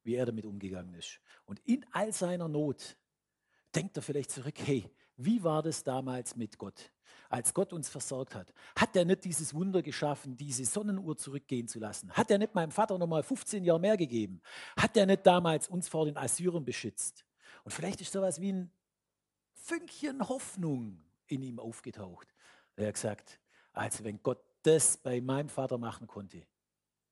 wie 0.06 0.14
er 0.14 0.26
damit 0.26 0.46
umgegangen 0.46 0.94
ist. 0.94 1.20
Und 1.44 1.60
in 1.64 1.84
all 1.92 2.12
seiner 2.12 2.48
Not 2.48 2.96
denkt 3.74 3.96
er 3.96 4.02
vielleicht 4.02 4.30
zurück, 4.30 4.54
hey, 4.64 4.90
wie 5.16 5.42
war 5.42 5.62
das 5.62 5.82
damals 5.82 6.36
mit 6.36 6.58
Gott, 6.58 6.92
als 7.28 7.54
Gott 7.54 7.72
uns 7.72 7.88
versorgt 7.88 8.34
hat? 8.34 8.52
Hat 8.76 8.94
er 8.96 9.04
nicht 9.04 9.24
dieses 9.24 9.54
Wunder 9.54 9.82
geschaffen, 9.82 10.36
diese 10.36 10.64
Sonnenuhr 10.64 11.16
zurückgehen 11.16 11.68
zu 11.68 11.78
lassen? 11.78 12.10
Hat 12.12 12.30
er 12.30 12.38
nicht 12.38 12.54
meinem 12.54 12.70
Vater 12.70 12.98
nochmal 12.98 13.22
15 13.22 13.64
Jahre 13.64 13.80
mehr 13.80 13.96
gegeben? 13.96 14.40
Hat 14.76 14.96
er 14.96 15.06
nicht 15.06 15.26
damals 15.26 15.68
uns 15.68 15.88
vor 15.88 16.04
den 16.04 16.16
Assyrern 16.16 16.64
beschützt? 16.64 17.24
Und 17.64 17.72
vielleicht 17.72 18.00
ist 18.00 18.12
sowas 18.12 18.40
wie 18.40 18.52
ein 18.52 18.70
Fünkchen 19.54 20.28
Hoffnung 20.28 21.02
in 21.26 21.42
ihm 21.42 21.58
aufgetaucht. 21.58 22.34
Er 22.76 22.88
hat 22.88 22.94
gesagt, 22.94 23.40
also 23.72 24.04
wenn 24.04 24.22
Gott 24.22 24.42
das 24.62 24.96
bei 24.96 25.20
meinem 25.20 25.48
Vater 25.48 25.78
machen 25.78 26.06
konnte, 26.06 26.46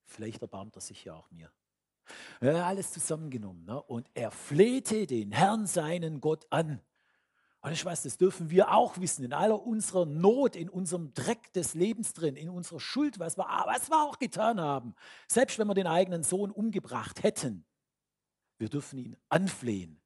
vielleicht 0.04 0.42
erbarmt 0.42 0.76
er 0.76 0.80
sich 0.80 1.04
ja 1.04 1.14
auch 1.14 1.30
mir. 1.30 1.50
Ja, 2.40 2.67
alles 2.67 2.93
zusammengenommen. 2.93 3.64
Ne? 3.64 3.83
Und 3.83 4.09
er 4.14 4.31
flehte 4.31 5.07
den 5.07 5.33
Herrn, 5.33 5.67
seinen 5.67 6.21
Gott, 6.21 6.47
an. 6.51 6.81
Und 7.64 7.73
ich 7.73 7.83
weiß, 7.83 8.03
das 8.03 8.19
dürfen 8.19 8.51
wir 8.51 8.73
auch 8.73 8.99
wissen, 8.99 9.25
in 9.25 9.33
aller 9.33 9.62
unserer 9.62 10.05
Not, 10.05 10.55
in 10.55 10.69
unserem 10.69 11.14
Dreck 11.14 11.51
des 11.55 11.73
Lebens 11.73 12.12
drin, 12.12 12.37
in 12.37 12.51
unserer 12.51 12.79
Schuld, 12.79 13.19
was 13.19 13.38
wir, 13.38 13.47
was 13.64 13.88
wir 13.88 14.03
auch 14.03 14.19
getan 14.19 14.61
haben. 14.61 14.95
Selbst 15.29 15.59
wenn 15.59 15.67
wir 15.67 15.75
den 15.75 15.87
eigenen 15.87 16.25
Sohn 16.25 16.51
umgebracht 16.51 17.23
hätten, 17.23 17.64
wir 18.59 18.69
dürfen 18.69 18.99
ihn 18.99 19.17
anflehen, 19.31 19.99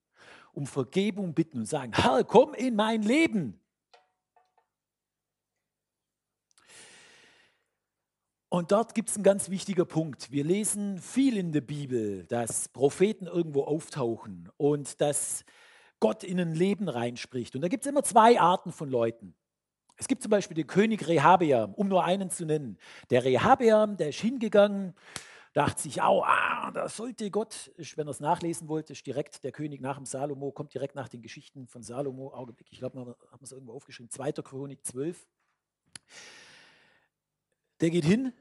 um 0.52 0.68
Vergebung 0.68 1.34
bitten 1.34 1.58
und 1.58 1.66
sagen, 1.66 1.92
Herr, 1.94 2.22
komm 2.22 2.54
in 2.54 2.76
mein 2.76 3.02
Leben. 3.02 3.60
Und 8.50 8.72
dort 8.72 8.94
gibt 8.94 9.10
es 9.10 9.16
einen 9.16 9.24
ganz 9.24 9.50
wichtigen 9.50 9.86
Punkt. 9.86 10.30
Wir 10.30 10.42
lesen 10.42 10.98
viel 10.98 11.36
in 11.36 11.52
der 11.52 11.60
Bibel, 11.60 12.24
dass 12.24 12.70
Propheten 12.70 13.26
irgendwo 13.26 13.64
auftauchen 13.64 14.48
und 14.56 15.02
dass 15.02 15.44
Gott 16.00 16.24
in 16.24 16.40
ein 16.40 16.54
Leben 16.54 16.88
reinspricht. 16.88 17.54
Und 17.54 17.60
da 17.60 17.68
gibt 17.68 17.84
es 17.84 17.90
immer 17.90 18.02
zwei 18.04 18.40
Arten 18.40 18.72
von 18.72 18.88
Leuten. 18.88 19.34
Es 19.98 20.08
gibt 20.08 20.22
zum 20.22 20.30
Beispiel 20.30 20.54
den 20.54 20.66
König 20.66 21.06
Rehabeam, 21.06 21.74
um 21.74 21.88
nur 21.88 22.04
einen 22.04 22.30
zu 22.30 22.46
nennen. 22.46 22.78
Der 23.10 23.22
Rehabeam, 23.22 23.98
der 23.98 24.10
ist 24.10 24.20
hingegangen, 24.20 24.94
dachte 25.52 25.82
sich, 25.82 26.00
au, 26.00 26.22
ah, 26.22 26.70
da 26.70 26.88
sollte 26.88 27.30
Gott, 27.30 27.70
wenn 27.96 28.06
er 28.06 28.12
es 28.12 28.20
nachlesen 28.20 28.68
wollte, 28.68 28.94
ist 28.94 29.06
direkt 29.06 29.44
der 29.44 29.52
König 29.52 29.82
nach 29.82 29.96
dem 29.96 30.06
Salomo, 30.06 30.52
kommt 30.52 30.72
direkt 30.72 30.94
nach 30.94 31.08
den 31.08 31.20
Geschichten 31.20 31.66
von 31.66 31.82
Salomo, 31.82 32.32
Augenblick, 32.32 32.68
ich 32.70 32.78
glaube, 32.78 32.96
man 32.96 33.08
hat 33.30 33.42
es 33.42 33.52
irgendwo 33.52 33.72
aufgeschrieben, 33.72 34.08
2. 34.08 34.32
Chronik 34.32 34.86
12. 34.86 35.26
Der 37.80 37.90
geht 37.90 38.04
hin 38.04 38.32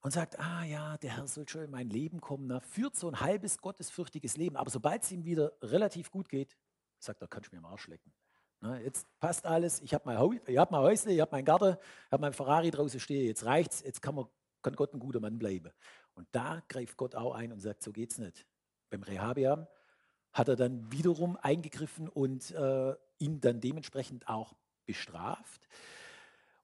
und 0.00 0.12
sagt, 0.12 0.38
ah 0.38 0.64
ja, 0.64 0.96
der 0.98 1.16
Herr 1.16 1.26
soll 1.26 1.48
schon 1.48 1.64
in 1.64 1.70
mein 1.70 1.90
Leben 1.90 2.20
kommen, 2.20 2.46
na, 2.46 2.60
führt 2.60 2.96
so 2.96 3.08
ein 3.08 3.20
halbes 3.20 3.58
gottesfürchtiges 3.58 4.36
Leben, 4.36 4.56
aber 4.56 4.70
sobald 4.70 5.02
es 5.02 5.12
ihm 5.12 5.24
wieder 5.24 5.52
relativ 5.62 6.10
gut 6.10 6.28
geht, 6.28 6.56
sagt 6.98 7.22
er, 7.22 7.28
kannst 7.28 7.50
du 7.50 7.56
mir 7.56 7.58
am 7.58 7.66
Arsch 7.66 7.88
lecken. 7.88 8.12
Na, 8.60 8.80
jetzt 8.80 9.06
passt 9.18 9.44
alles, 9.44 9.80
ich 9.80 9.92
habe 9.92 10.04
mein, 10.06 10.16
hab 10.56 10.70
mein 10.70 10.80
Häusle, 10.80 11.12
ich 11.12 11.20
habe 11.20 11.32
meinen 11.32 11.44
Garten, 11.44 11.76
ich 12.06 12.12
habe 12.12 12.20
mein 12.20 12.32
Ferrari 12.32 12.70
draußen 12.70 13.00
stehen, 13.00 13.26
jetzt 13.26 13.44
reicht's, 13.44 13.82
jetzt 13.82 14.00
kann, 14.00 14.14
man, 14.14 14.26
kann 14.62 14.74
Gott 14.74 14.94
ein 14.94 15.00
guter 15.00 15.20
Mann 15.20 15.38
bleiben. 15.38 15.72
Und 16.14 16.26
da 16.32 16.62
greift 16.68 16.96
Gott 16.96 17.14
auch 17.14 17.34
ein 17.34 17.52
und 17.52 17.60
sagt, 17.60 17.82
so 17.82 17.92
geht's 17.92 18.18
nicht. 18.18 18.46
Beim 18.88 19.02
Rehabiam 19.02 19.66
hat 20.32 20.48
er 20.48 20.56
dann 20.56 20.90
wiederum 20.90 21.36
eingegriffen 21.36 22.08
und 22.08 22.50
äh, 22.52 22.94
ihn 23.18 23.40
dann 23.40 23.60
dementsprechend 23.60 24.28
auch 24.28 24.54
bestraft. 24.84 25.66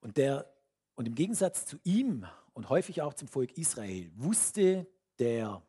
Und, 0.01 0.16
der, 0.16 0.47
und 0.94 1.07
im 1.07 1.14
Gegensatz 1.14 1.66
zu 1.66 1.78
ihm 1.85 2.26
und 2.52 2.68
häufig 2.68 3.02
auch 3.02 3.14
zum 3.14 3.28
Volk 3.28 3.57
Israel 3.57 4.11
wusste 4.14 4.87
der 5.18 5.62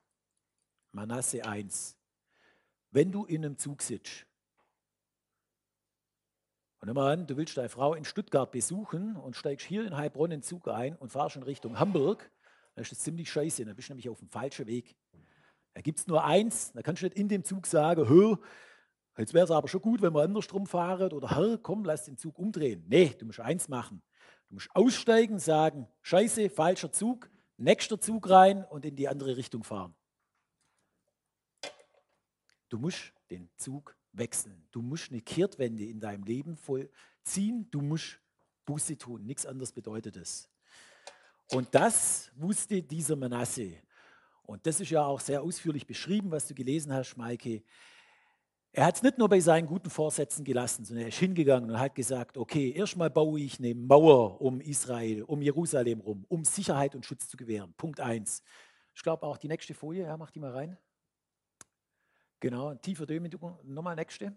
Manasse 0.91 1.45
eins, 1.45 1.97
wenn 2.91 3.11
du 3.11 3.25
in 3.25 3.45
einem 3.45 3.57
Zug 3.57 3.81
sitzt 3.81 4.25
und 6.83 6.87
nimm 6.87 6.95
mal 6.95 7.13
an, 7.13 7.27
du 7.27 7.37
willst 7.37 7.55
deine 7.55 7.69
Frau 7.69 7.93
in 7.93 8.03
Stuttgart 8.03 8.51
besuchen 8.51 9.15
und 9.15 9.37
steigst 9.37 9.65
hier 9.65 9.87
in 9.87 9.95
Heilbronn 9.95 10.31
in 10.31 10.41
Zug 10.41 10.67
ein 10.67 10.97
und 10.97 11.13
fahrst 11.13 11.37
in 11.37 11.43
Richtung 11.43 11.79
Hamburg, 11.79 12.29
dann 12.75 12.81
ist 12.81 12.91
das 12.91 12.99
ziemlich 12.99 13.31
scheiße, 13.31 13.63
dann 13.63 13.73
bist 13.73 13.87
du 13.87 13.93
nämlich 13.93 14.09
auf 14.09 14.19
dem 14.19 14.27
falschen 14.27 14.67
Weg. 14.67 14.93
Da 15.73 15.79
gibt 15.79 15.99
es 15.99 16.07
nur 16.07 16.25
eins, 16.25 16.73
da 16.73 16.81
kannst 16.81 17.01
du 17.01 17.05
nicht 17.05 17.17
in 17.17 17.29
dem 17.29 17.45
Zug 17.45 17.67
sagen, 17.67 18.09
hör, 18.09 18.37
jetzt 19.17 19.33
wäre 19.33 19.45
es 19.45 19.51
aber 19.51 19.69
schon 19.69 19.81
gut, 19.81 20.01
wenn 20.01 20.13
wir 20.13 20.23
andersrum 20.23 20.67
fahren 20.67 21.13
oder 21.13 21.29
Herr, 21.29 21.57
komm, 21.57 21.85
lass 21.85 22.03
den 22.03 22.17
Zug 22.17 22.37
umdrehen. 22.37 22.83
Nee, 22.89 23.15
du 23.17 23.27
musst 23.27 23.39
eins 23.39 23.69
machen. 23.69 24.03
Du 24.53 24.57
musst 24.57 24.75
aussteigen, 24.75 25.39
sagen, 25.39 25.87
scheiße, 26.03 26.47
falscher 26.47 26.91
Zug, 26.91 27.27
nächster 27.57 27.99
Zug 27.99 28.29
rein 28.29 28.63
und 28.65 28.85
in 28.85 28.95
die 28.95 29.07
andere 29.07 29.35
Richtung 29.35 29.63
fahren. 29.63 29.95
Du 32.69 32.77
musst 32.77 33.13
den 33.31 33.49
Zug 33.57 33.97
wechseln. 34.11 34.63
Du 34.69 34.83
musst 34.83 35.09
eine 35.09 35.21
Kehrtwende 35.21 35.85
in 35.85 35.99
deinem 35.99 36.23
Leben 36.23 36.55
vollziehen. 36.55 37.67
Du 37.71 37.81
musst 37.81 38.19
Buße 38.67 38.95
tun. 38.95 39.25
Nichts 39.25 39.47
anderes 39.47 39.71
bedeutet 39.71 40.17
es. 40.17 40.47
Und 41.49 41.73
das 41.73 42.31
wusste 42.35 42.83
dieser 42.83 43.15
Manasse. 43.15 43.81
Und 44.43 44.67
das 44.67 44.79
ist 44.79 44.91
ja 44.91 45.03
auch 45.03 45.19
sehr 45.19 45.41
ausführlich 45.41 45.87
beschrieben, 45.87 46.29
was 46.29 46.47
du 46.47 46.53
gelesen 46.53 46.93
hast, 46.93 47.17
Maike. 47.17 47.63
Er 48.75 48.87
hat 48.87 48.95
es 48.95 49.03
nicht 49.03 49.19
nur 49.19 49.29
bei 49.29 49.39
seinen 49.39 49.67
guten 49.67 49.91
Vorsätzen 49.91 50.43
gelassen, 50.43 50.83
sondern 50.83 51.03
er 51.03 51.09
ist 51.09 51.19
hingegangen 51.19 51.69
und 51.69 51.79
hat 51.79 51.93
gesagt, 51.93 52.37
okay, 52.37 52.71
erstmal 52.71 53.11
baue 53.11 53.39
ich 53.39 53.59
eine 53.59 53.75
Mauer 53.75 54.41
um 54.41 54.59
Israel, 54.61 55.21
um 55.23 55.43
Jerusalem 55.43 56.01
rum, 56.01 56.25
um 56.27 56.43
Sicherheit 56.43 56.95
und 56.95 57.05
Schutz 57.05 57.27
zu 57.27 57.37
gewähren. 57.37 57.71
Punkt 57.77 57.99
eins. 57.99 58.41
Ich 58.95 59.03
glaube 59.03 59.27
auch 59.27 59.37
die 59.37 59.47
nächste 59.47 59.75
Folie, 59.75 60.05
ja, 60.05 60.17
mach 60.17 60.31
die 60.31 60.39
mal 60.39 60.51
rein. 60.51 60.75
Genau, 62.39 62.73
tiefer 62.73 63.05
Demütigung. 63.05 63.59
Nochmal 63.63 63.95
nächste. 63.95 64.35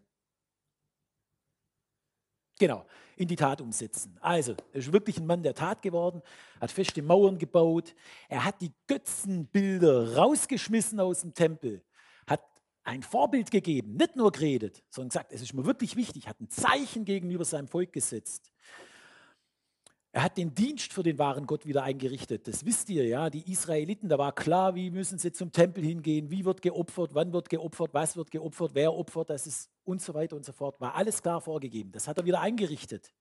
Genau, 2.59 2.85
in 3.17 3.29
die 3.29 3.37
Tat 3.37 3.63
umsetzen. 3.63 4.19
Also, 4.21 4.53
er 4.73 4.81
ist 4.81 4.93
wirklich 4.93 5.19
ein 5.19 5.27
Mann 5.27 5.43
der 5.43 5.55
Tat 5.55 5.81
geworden, 5.81 6.23
hat 6.61 6.71
feste 6.71 7.01
Mauern 7.01 7.39
gebaut, 7.39 7.95
er 8.29 8.45
hat 8.45 8.61
die 8.61 8.73
Götzenbilder 8.87 10.17
rausgeschmissen 10.17 11.01
aus 11.01 11.23
dem 11.23 11.35
Tempel, 11.35 11.83
ein 12.87 13.03
Vorbild 13.03 13.51
gegeben, 13.51 13.97
nicht 13.97 14.17
nur 14.17 14.31
geredet, 14.33 14.83
sondern 14.91 15.09
gesagt, 15.09 15.33
es 15.33 15.43
ist 15.43 15.55
mir 15.55 15.65
wirklich 15.65 15.97
wichtig, 15.97 16.29
hat 16.29 16.41
ein 16.41 16.49
Zeichen 16.49 17.05
gegenüber 17.05 17.45
seinem 17.45 17.69
Volk 17.69 17.93
gesetzt. 17.93 18.53
Er 20.13 20.23
hat 20.23 20.39
den 20.39 20.55
Dienst 20.55 20.95
für 20.95 21.03
den 21.03 21.19
wahren 21.19 21.47
Gott 21.47 21.67
wieder 21.67 21.83
eingerichtet. 21.83 22.49
Das 22.49 22.65
wisst 22.65 22.89
ihr, 22.89 23.07
ja. 23.07 23.29
Die 23.29 23.53
Israeliten, 23.53 24.09
da 24.09 24.17
war 24.17 24.35
klar, 24.35 24.75
wie 24.75 24.91
müssen 24.91 25.19
sie 25.19 25.31
zum 25.31 25.53
Tempel 25.53 25.85
hingehen, 25.85 26.31
wie 26.31 26.47
wird 26.47 26.63
geopfert, 26.63 27.15
wann 27.15 27.35
wird 27.35 27.51
geopfert, 27.51 27.93
was 27.93 28.17
wird 28.17 28.31
geopfert, 28.31 28.71
wer 28.73 28.95
opfert, 28.95 29.29
das 29.29 29.47
ist 29.47 29.71
und 29.85 30.01
so 30.01 30.15
weiter 30.15 30.35
und 30.37 30.47
so 30.47 30.53
fort. 30.53 30.81
War 30.81 30.95
alles 30.95 31.23
klar 31.23 31.43
vorgegeben. 31.43 31.93
Das 31.93 32.09
hat 32.09 32.17
er 32.17 32.25
wieder 32.25 32.41
eingerichtet. 32.41 33.13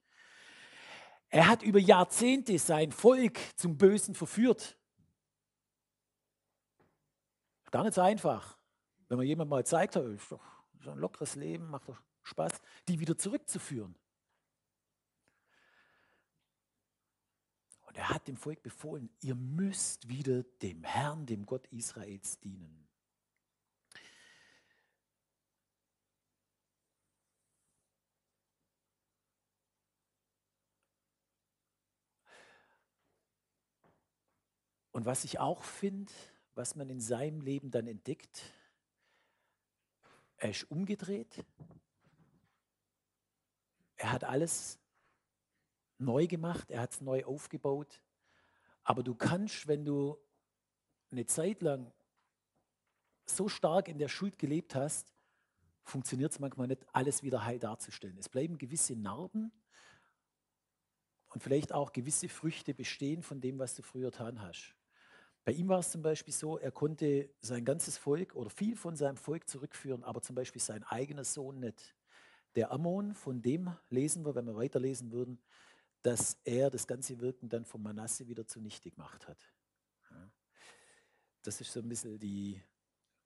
Er 1.28 1.49
hat 1.49 1.63
über 1.63 1.80
Jahrzehnte 1.80 2.58
sein 2.60 2.93
Volk 2.93 3.39
zum 3.58 3.78
Bösen 3.78 4.15
verführt. 4.15 4.78
Gar 7.71 7.84
nicht 7.84 7.95
so 7.95 8.01
einfach. 8.01 8.55
Wenn 9.08 9.18
man 9.18 9.28
jemand 9.28 9.50
mal 9.50 9.65
zeigt, 9.65 9.96
ist 9.96 10.32
doch 10.32 10.41
ein 10.86 10.98
lockeres 10.98 11.36
Leben, 11.36 11.70
macht 11.70 11.88
doch 11.88 12.02
Spaß, 12.24 12.54
die 12.88 13.00
wieder 13.00 13.18
zurückzuführen. 13.18 13.96
Und 17.82 17.98
er 17.98 18.10
hat 18.10 18.28
dem 18.28 18.36
Volk 18.36 18.62
befohlen, 18.63 19.10
ihr 19.22 19.36
müsst 19.36 20.10
wieder 20.10 20.44
dem 20.62 20.84
Herrn, 20.84 21.26
dem 21.26 21.46
Gott 21.46 21.68
Israels 21.68 22.39
dienen. 22.39 22.86
Und 34.91 35.06
was 35.06 35.26
ich 35.26 35.39
auch 35.39 35.63
finde, 35.63 36.12
was 36.54 36.76
man 36.76 36.89
in 36.89 37.02
seinem 37.02 37.41
Leben 37.41 37.70
dann 37.70 37.86
entdeckt, 37.86 38.54
er 40.38 40.50
ist 40.50 40.69
umgedreht. 40.69 41.45
Er 43.98 44.12
hat 44.12 44.24
alles 44.24 44.80
neu 45.98 46.28
gemacht, 46.28 46.69
er 46.71 46.82
hat 46.82 46.91
es 46.91 47.02
neu 47.02 47.24
aufgebaut. 47.26 48.02
Aber 48.84 49.04
du 49.04 49.15
kannst, 49.15 49.67
wenn 49.67 49.86
du 49.86 50.17
eine 51.12 51.26
Zeit 51.26 51.62
lang 51.62 51.91
so 53.26 53.48
stark 53.48 53.88
in 53.88 53.98
der 53.98 54.10
Schuld 54.10 54.38
gelebt 54.38 54.76
hast, 54.76 55.13
funktioniert 55.84 56.32
es 56.32 56.39
manchmal 56.39 56.67
nicht, 56.67 56.86
alles 56.93 57.24
wieder 57.24 57.45
heil 57.45 57.60
darzustellen. 57.60 58.17
Es 58.17 58.30
bleiben 58.30 58.58
gewisse 58.58 58.95
Narben 58.95 59.52
und 61.30 61.41
vielleicht 61.41 61.74
auch 61.74 61.91
gewisse 61.91 62.30
Früchte 62.30 62.74
bestehen 62.74 63.24
von 63.24 63.41
dem, 63.41 63.60
was 63.60 63.76
du 63.76 63.82
früher 63.82 64.12
getan 64.12 64.41
hast. 64.41 64.76
Bei 65.46 65.52
ihm 65.52 65.68
war 65.68 65.78
es 65.80 65.92
zum 65.92 66.02
Beispiel 66.02 66.34
so, 66.34 66.58
er 66.58 66.72
konnte 66.72 67.30
sein 67.40 67.64
ganzes 67.64 67.98
Volk 68.00 68.36
oder 68.36 68.50
viel 68.50 68.76
von 68.76 68.96
seinem 68.96 69.16
Volk 69.16 69.48
zurückführen, 69.48 70.04
aber 70.04 70.24
zum 70.24 70.36
Beispiel 70.36 70.62
sein 70.62 70.84
eigener 70.84 71.24
Sohn 71.24 71.60
nicht. 71.60 71.96
Der 72.56 72.72
Ammon, 72.72 73.14
von 73.14 73.44
dem 73.44 73.72
lesen 73.90 74.26
wir, 74.26 74.34
wenn 74.34 74.48
wir 74.48 74.56
weiterlesen 74.56 75.12
würden, 75.12 75.40
dass 76.02 76.40
er 76.46 76.72
das 76.72 76.88
ganze 76.88 77.20
Wirken 77.20 77.48
dann 77.48 77.64
von 77.64 77.84
Manasse 77.84 78.28
wieder 78.28 78.48
zunichte 78.48 78.90
gemacht 78.90 79.28
hat. 79.28 79.38
Das 81.44 81.62
ist 81.62 81.72
so 81.72 81.80
ein 81.80 81.90
bisschen 81.90 82.18
die, 82.18 82.60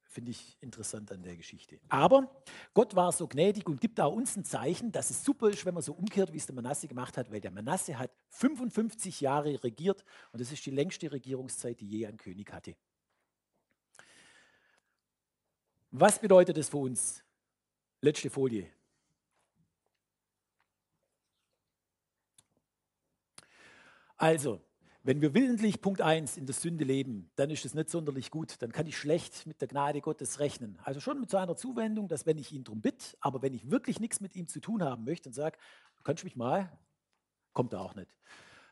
finde 0.10 0.32
ich 0.32 0.58
interessant 0.60 1.12
an 1.12 1.22
der 1.22 1.38
Geschichte. 1.38 1.80
Aber 1.88 2.44
Gott 2.74 2.96
war 2.96 3.12
so 3.12 3.28
gnädig 3.28 3.68
und 3.68 3.80
gibt 3.80 4.02
auch 4.02 4.14
uns 4.14 4.36
ein 4.36 4.44
Zeichen, 4.44 4.92
dass 4.92 5.12
es 5.12 5.24
super 5.24 5.50
ist, 5.50 5.66
wenn 5.66 5.76
man 5.76 5.84
so 5.84 5.94
umkehrt, 5.94 6.34
wie 6.34 6.38
es 6.38 6.48
der 6.48 6.56
Manasse 6.56 6.88
gemacht 6.88 7.16
hat, 7.16 7.32
weil 7.32 7.40
der 7.40 7.52
Manasse 7.52 7.98
hat 7.98 8.12
55 8.30 9.22
Jahre 9.22 9.64
regiert 9.64 10.04
und 10.32 10.42
das 10.42 10.52
ist 10.52 10.66
die 10.66 10.72
längste 10.72 11.12
Regierungszeit, 11.12 11.80
die 11.80 11.88
je 11.88 12.08
ein 12.08 12.18
König 12.18 12.52
hatte. 12.52 12.76
Was 15.92 16.20
bedeutet 16.20 16.58
das 16.58 16.70
für 16.70 16.78
uns? 16.78 17.24
Letzte 18.02 18.30
Folie. 18.30 18.70
Also, 24.18 24.62
wenn 25.04 25.22
wir 25.22 25.34
willentlich 25.34 25.82
Punkt 25.82 26.02
1 26.02 26.38
in 26.38 26.46
der 26.46 26.54
Sünde 26.54 26.84
leben, 26.84 27.32
dann 27.36 27.50
ist 27.50 27.64
es 27.64 27.74
nicht 27.74 27.90
sonderlich 27.90 28.32
gut. 28.32 28.62
Dann 28.62 28.72
kann 28.72 28.86
ich 28.86 28.98
schlecht 28.98 29.46
mit 29.48 29.62
der 29.62 29.68
Gnade 29.68 30.02
Gottes 30.02 30.40
rechnen. 30.40 30.78
Also 30.84 31.00
schon 31.00 31.20
mit 31.20 31.30
so 31.30 31.38
einer 31.38 31.56
Zuwendung, 31.56 32.08
dass 32.08 32.26
wenn 32.26 32.38
ich 32.38 32.52
ihn 32.52 32.64
darum 32.64 32.82
bitte, 32.82 33.16
aber 33.22 33.42
wenn 33.42 33.54
ich 33.54 33.72
wirklich 33.72 34.00
nichts 34.00 34.20
mit 34.20 34.36
ihm 34.36 34.48
zu 34.48 34.60
tun 34.60 34.84
haben 34.84 35.06
möchte 35.06 35.30
und 35.30 35.34
sage, 35.34 35.58
du 35.96 36.04
kannst 36.04 36.24
mich 36.26 36.36
mal, 36.36 36.70
kommt 37.54 37.74
er 37.74 37.82
auch 37.82 37.96
nicht. 37.96 38.14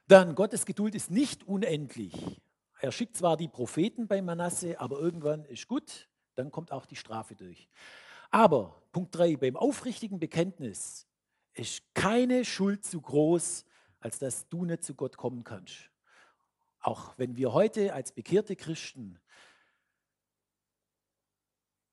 Dann 0.07 0.35
Gottes 0.35 0.65
Geduld 0.65 0.95
ist 0.95 1.11
nicht 1.11 1.47
unendlich. 1.47 2.41
Er 2.79 2.91
schickt 2.91 3.15
zwar 3.15 3.37
die 3.37 3.47
Propheten 3.47 4.07
bei 4.07 4.21
Manasse, 4.21 4.79
aber 4.79 4.99
irgendwann 4.99 5.45
ist 5.45 5.67
gut, 5.67 6.09
dann 6.35 6.51
kommt 6.51 6.71
auch 6.71 6.85
die 6.85 6.95
Strafe 6.95 7.35
durch. 7.35 7.69
Aber 8.29 8.81
Punkt 8.91 9.15
3, 9.15 9.37
beim 9.37 9.55
aufrichtigen 9.55 10.19
Bekenntnis 10.19 11.07
ist 11.53 11.81
keine 11.93 12.45
Schuld 12.45 12.85
zu 12.85 13.01
groß, 13.01 13.65
als 13.99 14.19
dass 14.19 14.47
du 14.49 14.65
nicht 14.65 14.83
zu 14.83 14.93
Gott 14.93 15.17
kommen 15.17 15.43
kannst. 15.43 15.89
Auch 16.87 17.17
wenn 17.17 17.35
wir 17.35 17.51
heute 17.51 17.93
als 17.93 18.13
bekehrte 18.13 18.55
Christen 18.55 19.19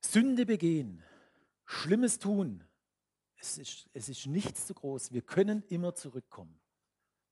Sünde 0.00 0.46
begehen, 0.46 1.02
Schlimmes 1.64 2.20
tun, 2.20 2.62
es 3.35 3.59
ist, 3.59 3.90
es 3.92 4.09
ist 4.09 4.26
nichts 4.26 4.68
zu 4.68 4.74
groß. 4.74 5.11
Wir 5.11 5.22
können 5.22 5.64
immer 5.64 5.96
zurückkommen. 5.96 6.61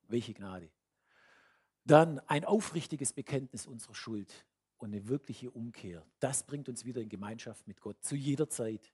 Welche 0.08 0.34
Gnade. 0.34 0.72
Dann 1.84 2.18
ein 2.26 2.44
aufrichtiges 2.44 3.12
Bekenntnis 3.12 3.68
unserer 3.68 3.94
Schuld 3.94 4.44
und 4.78 4.92
eine 4.92 5.06
wirkliche 5.06 5.52
Umkehr. 5.52 6.04
Das 6.18 6.44
bringt 6.44 6.68
uns 6.68 6.84
wieder 6.84 7.00
in 7.00 7.10
Gemeinschaft 7.10 7.68
mit 7.68 7.80
Gott, 7.80 8.02
zu 8.02 8.16
jeder 8.16 8.48
Zeit. 8.48 8.92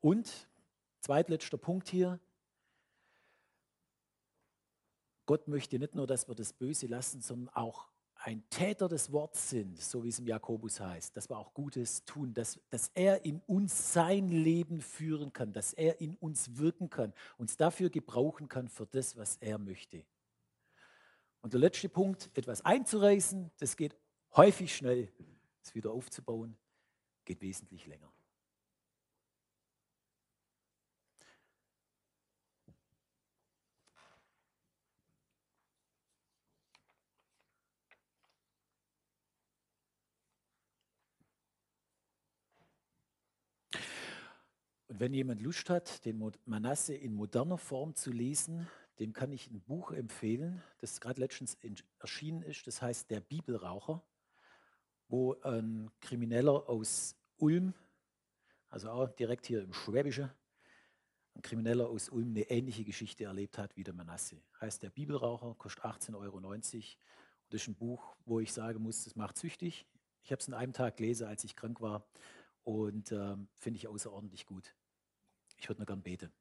Und, 0.00 0.48
zweitletzter 1.00 1.58
Punkt 1.58 1.86
hier, 1.90 2.18
Gott 5.28 5.46
möchte 5.46 5.78
nicht 5.78 5.94
nur, 5.94 6.06
dass 6.06 6.26
wir 6.26 6.34
das 6.34 6.54
Böse 6.54 6.86
lassen, 6.86 7.20
sondern 7.20 7.54
auch 7.54 7.90
ein 8.14 8.48
Täter 8.48 8.88
des 8.88 9.12
Wortes 9.12 9.50
sind, 9.50 9.78
so 9.78 10.02
wie 10.02 10.08
es 10.08 10.18
im 10.18 10.26
Jakobus 10.26 10.80
heißt, 10.80 11.14
dass 11.14 11.28
wir 11.28 11.36
auch 11.36 11.52
Gutes 11.52 12.02
tun, 12.06 12.32
dass, 12.32 12.58
dass 12.70 12.90
er 12.94 13.26
in 13.26 13.42
uns 13.46 13.92
sein 13.92 14.30
Leben 14.30 14.80
führen 14.80 15.30
kann, 15.34 15.52
dass 15.52 15.74
er 15.74 16.00
in 16.00 16.14
uns 16.14 16.56
wirken 16.56 16.88
kann, 16.88 17.12
uns 17.36 17.58
dafür 17.58 17.90
gebrauchen 17.90 18.48
kann 18.48 18.68
für 18.68 18.86
das, 18.86 19.18
was 19.18 19.36
er 19.36 19.58
möchte. 19.58 20.02
Und 21.42 21.52
der 21.52 21.60
letzte 21.60 21.90
Punkt, 21.90 22.30
etwas 22.32 22.64
einzureißen, 22.64 23.50
das 23.58 23.76
geht 23.76 23.94
häufig 24.34 24.74
schnell. 24.74 25.12
Es 25.62 25.74
wieder 25.74 25.90
aufzubauen, 25.90 26.56
geht 27.26 27.42
wesentlich 27.42 27.86
länger. 27.86 28.10
Wenn 45.00 45.14
jemand 45.14 45.40
Lust 45.42 45.70
hat, 45.70 46.04
den 46.04 46.32
Manasse 46.44 46.92
in 46.92 47.14
moderner 47.14 47.56
Form 47.56 47.94
zu 47.94 48.10
lesen, 48.10 48.66
dem 48.98 49.12
kann 49.12 49.30
ich 49.30 49.48
ein 49.48 49.60
Buch 49.60 49.92
empfehlen, 49.92 50.60
das 50.80 51.00
gerade 51.00 51.20
letztens 51.20 51.56
erschienen 52.00 52.42
ist. 52.42 52.66
Das 52.66 52.82
heißt 52.82 53.08
Der 53.08 53.20
Bibelraucher, 53.20 54.02
wo 55.06 55.34
ein 55.42 55.88
Krimineller 56.00 56.68
aus 56.68 57.14
Ulm, 57.36 57.74
also 58.70 58.90
auch 58.90 59.08
direkt 59.10 59.46
hier 59.46 59.62
im 59.62 59.72
Schwäbischen, 59.72 60.32
ein 61.36 61.42
Krimineller 61.42 61.88
aus 61.88 62.08
Ulm 62.08 62.30
eine 62.30 62.50
ähnliche 62.50 62.82
Geschichte 62.82 63.22
erlebt 63.22 63.56
hat 63.56 63.76
wie 63.76 63.84
der 63.84 63.94
Manasse. 63.94 64.42
Heißt 64.60 64.82
Der 64.82 64.90
Bibelraucher, 64.90 65.54
kostet 65.58 65.84
18,90 65.84 66.18
Euro. 66.18 66.38
Und 66.38 66.64
das 66.64 66.74
ist 66.74 67.68
ein 67.68 67.76
Buch, 67.76 68.16
wo 68.24 68.40
ich 68.40 68.52
sagen 68.52 68.82
muss, 68.82 69.04
das 69.04 69.14
macht 69.14 69.38
süchtig. 69.38 69.86
Ich 70.24 70.32
habe 70.32 70.40
es 70.40 70.48
in 70.48 70.54
einem 70.54 70.72
Tag 70.72 70.96
gelesen, 70.96 71.28
als 71.28 71.44
ich 71.44 71.54
krank 71.54 71.80
war 71.80 72.04
und 72.64 73.12
äh, 73.12 73.36
finde 73.54 73.78
ich 73.78 73.86
außerordentlich 73.86 74.44
gut. 74.44 74.74
Ich 75.58 75.68
würde 75.68 75.80
nur 75.80 75.86
gern 75.86 76.02
beten. 76.02 76.32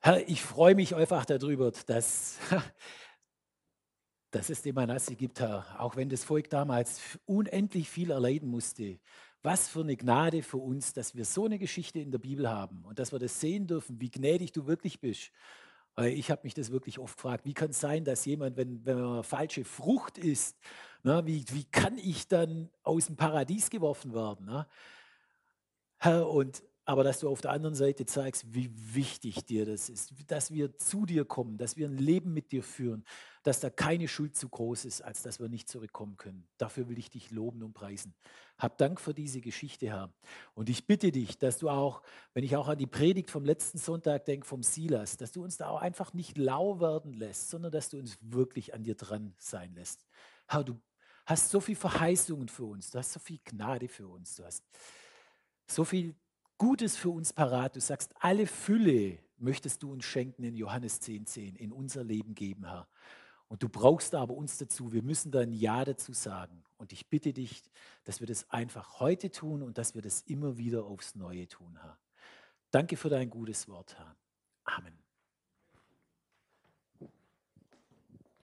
Herr, 0.00 0.28
ich 0.28 0.42
freue 0.42 0.74
mich 0.74 0.94
einfach 0.94 1.24
darüber, 1.24 1.72
dass, 1.86 2.38
dass 4.30 4.50
es 4.50 4.62
den 4.62 4.74
Manasse 4.74 5.16
gibt, 5.16 5.40
Herr. 5.40 5.80
Auch 5.80 5.96
wenn 5.96 6.08
das 6.08 6.22
Volk 6.22 6.50
damals 6.50 7.00
unendlich 7.24 7.88
viel 7.88 8.10
erleiden 8.10 8.48
musste. 8.48 9.00
Was 9.42 9.68
für 9.68 9.80
eine 9.80 9.96
Gnade 9.96 10.42
für 10.42 10.58
uns, 10.58 10.92
dass 10.92 11.14
wir 11.14 11.24
so 11.24 11.46
eine 11.46 11.58
Geschichte 11.58 12.00
in 12.00 12.10
der 12.10 12.18
Bibel 12.18 12.48
haben 12.48 12.84
und 12.84 12.98
dass 12.98 13.12
wir 13.12 13.18
das 13.18 13.40
sehen 13.40 13.66
dürfen, 13.66 14.00
wie 14.00 14.10
gnädig 14.10 14.52
du 14.52 14.66
wirklich 14.66 15.00
bist. 15.00 15.30
Ich 16.04 16.30
habe 16.30 16.42
mich 16.44 16.52
das 16.52 16.70
wirklich 16.70 16.98
oft 16.98 17.16
gefragt, 17.16 17.46
wie 17.46 17.54
kann 17.54 17.70
es 17.70 17.80
sein, 17.80 18.04
dass 18.04 18.26
jemand, 18.26 18.56
wenn, 18.58 18.84
wenn 18.84 19.00
man 19.00 19.24
falsche 19.24 19.64
Frucht 19.64 20.18
isst, 20.18 20.58
na, 21.02 21.24
wie, 21.26 21.44
wie 21.52 21.64
kann 21.64 21.96
ich 21.96 22.28
dann 22.28 22.68
aus 22.82 23.06
dem 23.06 23.16
Paradies 23.16 23.70
geworfen 23.70 24.12
werden? 24.12 24.46
Na? 24.46 24.68
Herr, 25.98 26.28
und 26.28 26.62
aber 26.84 27.02
dass 27.02 27.18
du 27.18 27.28
auf 27.28 27.40
der 27.40 27.50
anderen 27.50 27.74
Seite 27.74 28.06
zeigst, 28.06 28.54
wie 28.54 28.70
wichtig 28.94 29.44
dir 29.44 29.66
das 29.66 29.88
ist, 29.88 30.14
dass 30.28 30.52
wir 30.52 30.76
zu 30.76 31.04
dir 31.04 31.24
kommen, 31.24 31.58
dass 31.58 31.76
wir 31.76 31.88
ein 31.88 31.98
Leben 31.98 32.32
mit 32.32 32.52
dir 32.52 32.62
führen, 32.62 33.04
dass 33.46 33.60
da 33.60 33.70
keine 33.70 34.08
Schuld 34.08 34.36
zu 34.36 34.48
groß 34.48 34.86
ist, 34.86 35.02
als 35.02 35.22
dass 35.22 35.38
wir 35.38 35.48
nicht 35.48 35.68
zurückkommen 35.68 36.16
können. 36.16 36.48
Dafür 36.58 36.88
will 36.88 36.98
ich 36.98 37.10
dich 37.10 37.30
loben 37.30 37.62
und 37.62 37.74
preisen. 37.74 38.12
Hab 38.58 38.76
Dank 38.76 39.00
für 39.00 39.14
diese 39.14 39.40
Geschichte, 39.40 39.86
Herr. 39.86 40.12
Und 40.54 40.68
ich 40.68 40.88
bitte 40.88 41.12
dich, 41.12 41.38
dass 41.38 41.58
du 41.58 41.70
auch, 41.70 42.02
wenn 42.34 42.42
ich 42.42 42.56
auch 42.56 42.66
an 42.66 42.76
die 42.76 42.88
Predigt 42.88 43.30
vom 43.30 43.44
letzten 43.44 43.78
Sonntag 43.78 44.24
denke, 44.24 44.44
vom 44.44 44.64
Silas, 44.64 45.16
dass 45.16 45.30
du 45.30 45.44
uns 45.44 45.58
da 45.58 45.68
auch 45.68 45.80
einfach 45.80 46.12
nicht 46.12 46.36
lau 46.36 46.80
werden 46.80 47.12
lässt, 47.12 47.48
sondern 47.50 47.70
dass 47.70 47.88
du 47.88 47.98
uns 47.98 48.18
wirklich 48.20 48.74
an 48.74 48.82
dir 48.82 48.96
dran 48.96 49.32
sein 49.38 49.72
lässt. 49.74 50.04
Herr, 50.48 50.64
du 50.64 50.80
hast 51.24 51.50
so 51.50 51.60
viele 51.60 51.78
Verheißungen 51.78 52.48
für 52.48 52.64
uns, 52.64 52.90
du 52.90 52.98
hast 52.98 53.12
so 53.12 53.20
viel 53.20 53.38
Gnade 53.44 53.86
für 53.86 54.08
uns, 54.08 54.34
du 54.34 54.44
hast 54.44 54.64
so 55.68 55.84
viel 55.84 56.16
Gutes 56.58 56.96
für 56.96 57.10
uns 57.10 57.32
parat. 57.32 57.76
Du 57.76 57.80
sagst, 57.80 58.12
alle 58.18 58.48
Fülle 58.48 59.18
möchtest 59.36 59.84
du 59.84 59.92
uns 59.92 60.04
schenken 60.04 60.42
in 60.42 60.56
Johannes 60.56 61.00
10,10, 61.00 61.26
10, 61.26 61.56
in 61.56 61.70
unser 61.70 62.02
Leben 62.02 62.34
geben, 62.34 62.64
Herr. 62.64 62.88
Und 63.48 63.62
du 63.62 63.68
brauchst 63.68 64.14
aber 64.14 64.34
uns 64.34 64.58
dazu. 64.58 64.92
Wir 64.92 65.02
müssen 65.02 65.30
da 65.30 65.40
ein 65.40 65.52
Ja 65.52 65.84
dazu 65.84 66.12
sagen. 66.12 66.64
Und 66.78 66.92
ich 66.92 67.08
bitte 67.08 67.32
dich, 67.32 67.62
dass 68.04 68.20
wir 68.20 68.26
das 68.26 68.50
einfach 68.50 69.00
heute 69.00 69.30
tun 69.30 69.62
und 69.62 69.78
dass 69.78 69.94
wir 69.94 70.02
das 70.02 70.22
immer 70.22 70.58
wieder 70.58 70.84
aufs 70.84 71.14
Neue 71.14 71.48
tun, 71.48 71.78
Herr. 71.80 71.98
Danke 72.70 72.96
für 72.96 73.08
dein 73.08 73.30
gutes 73.30 73.68
Wort, 73.68 73.96
Herr. 73.96 74.16
Amen. 74.64 75.05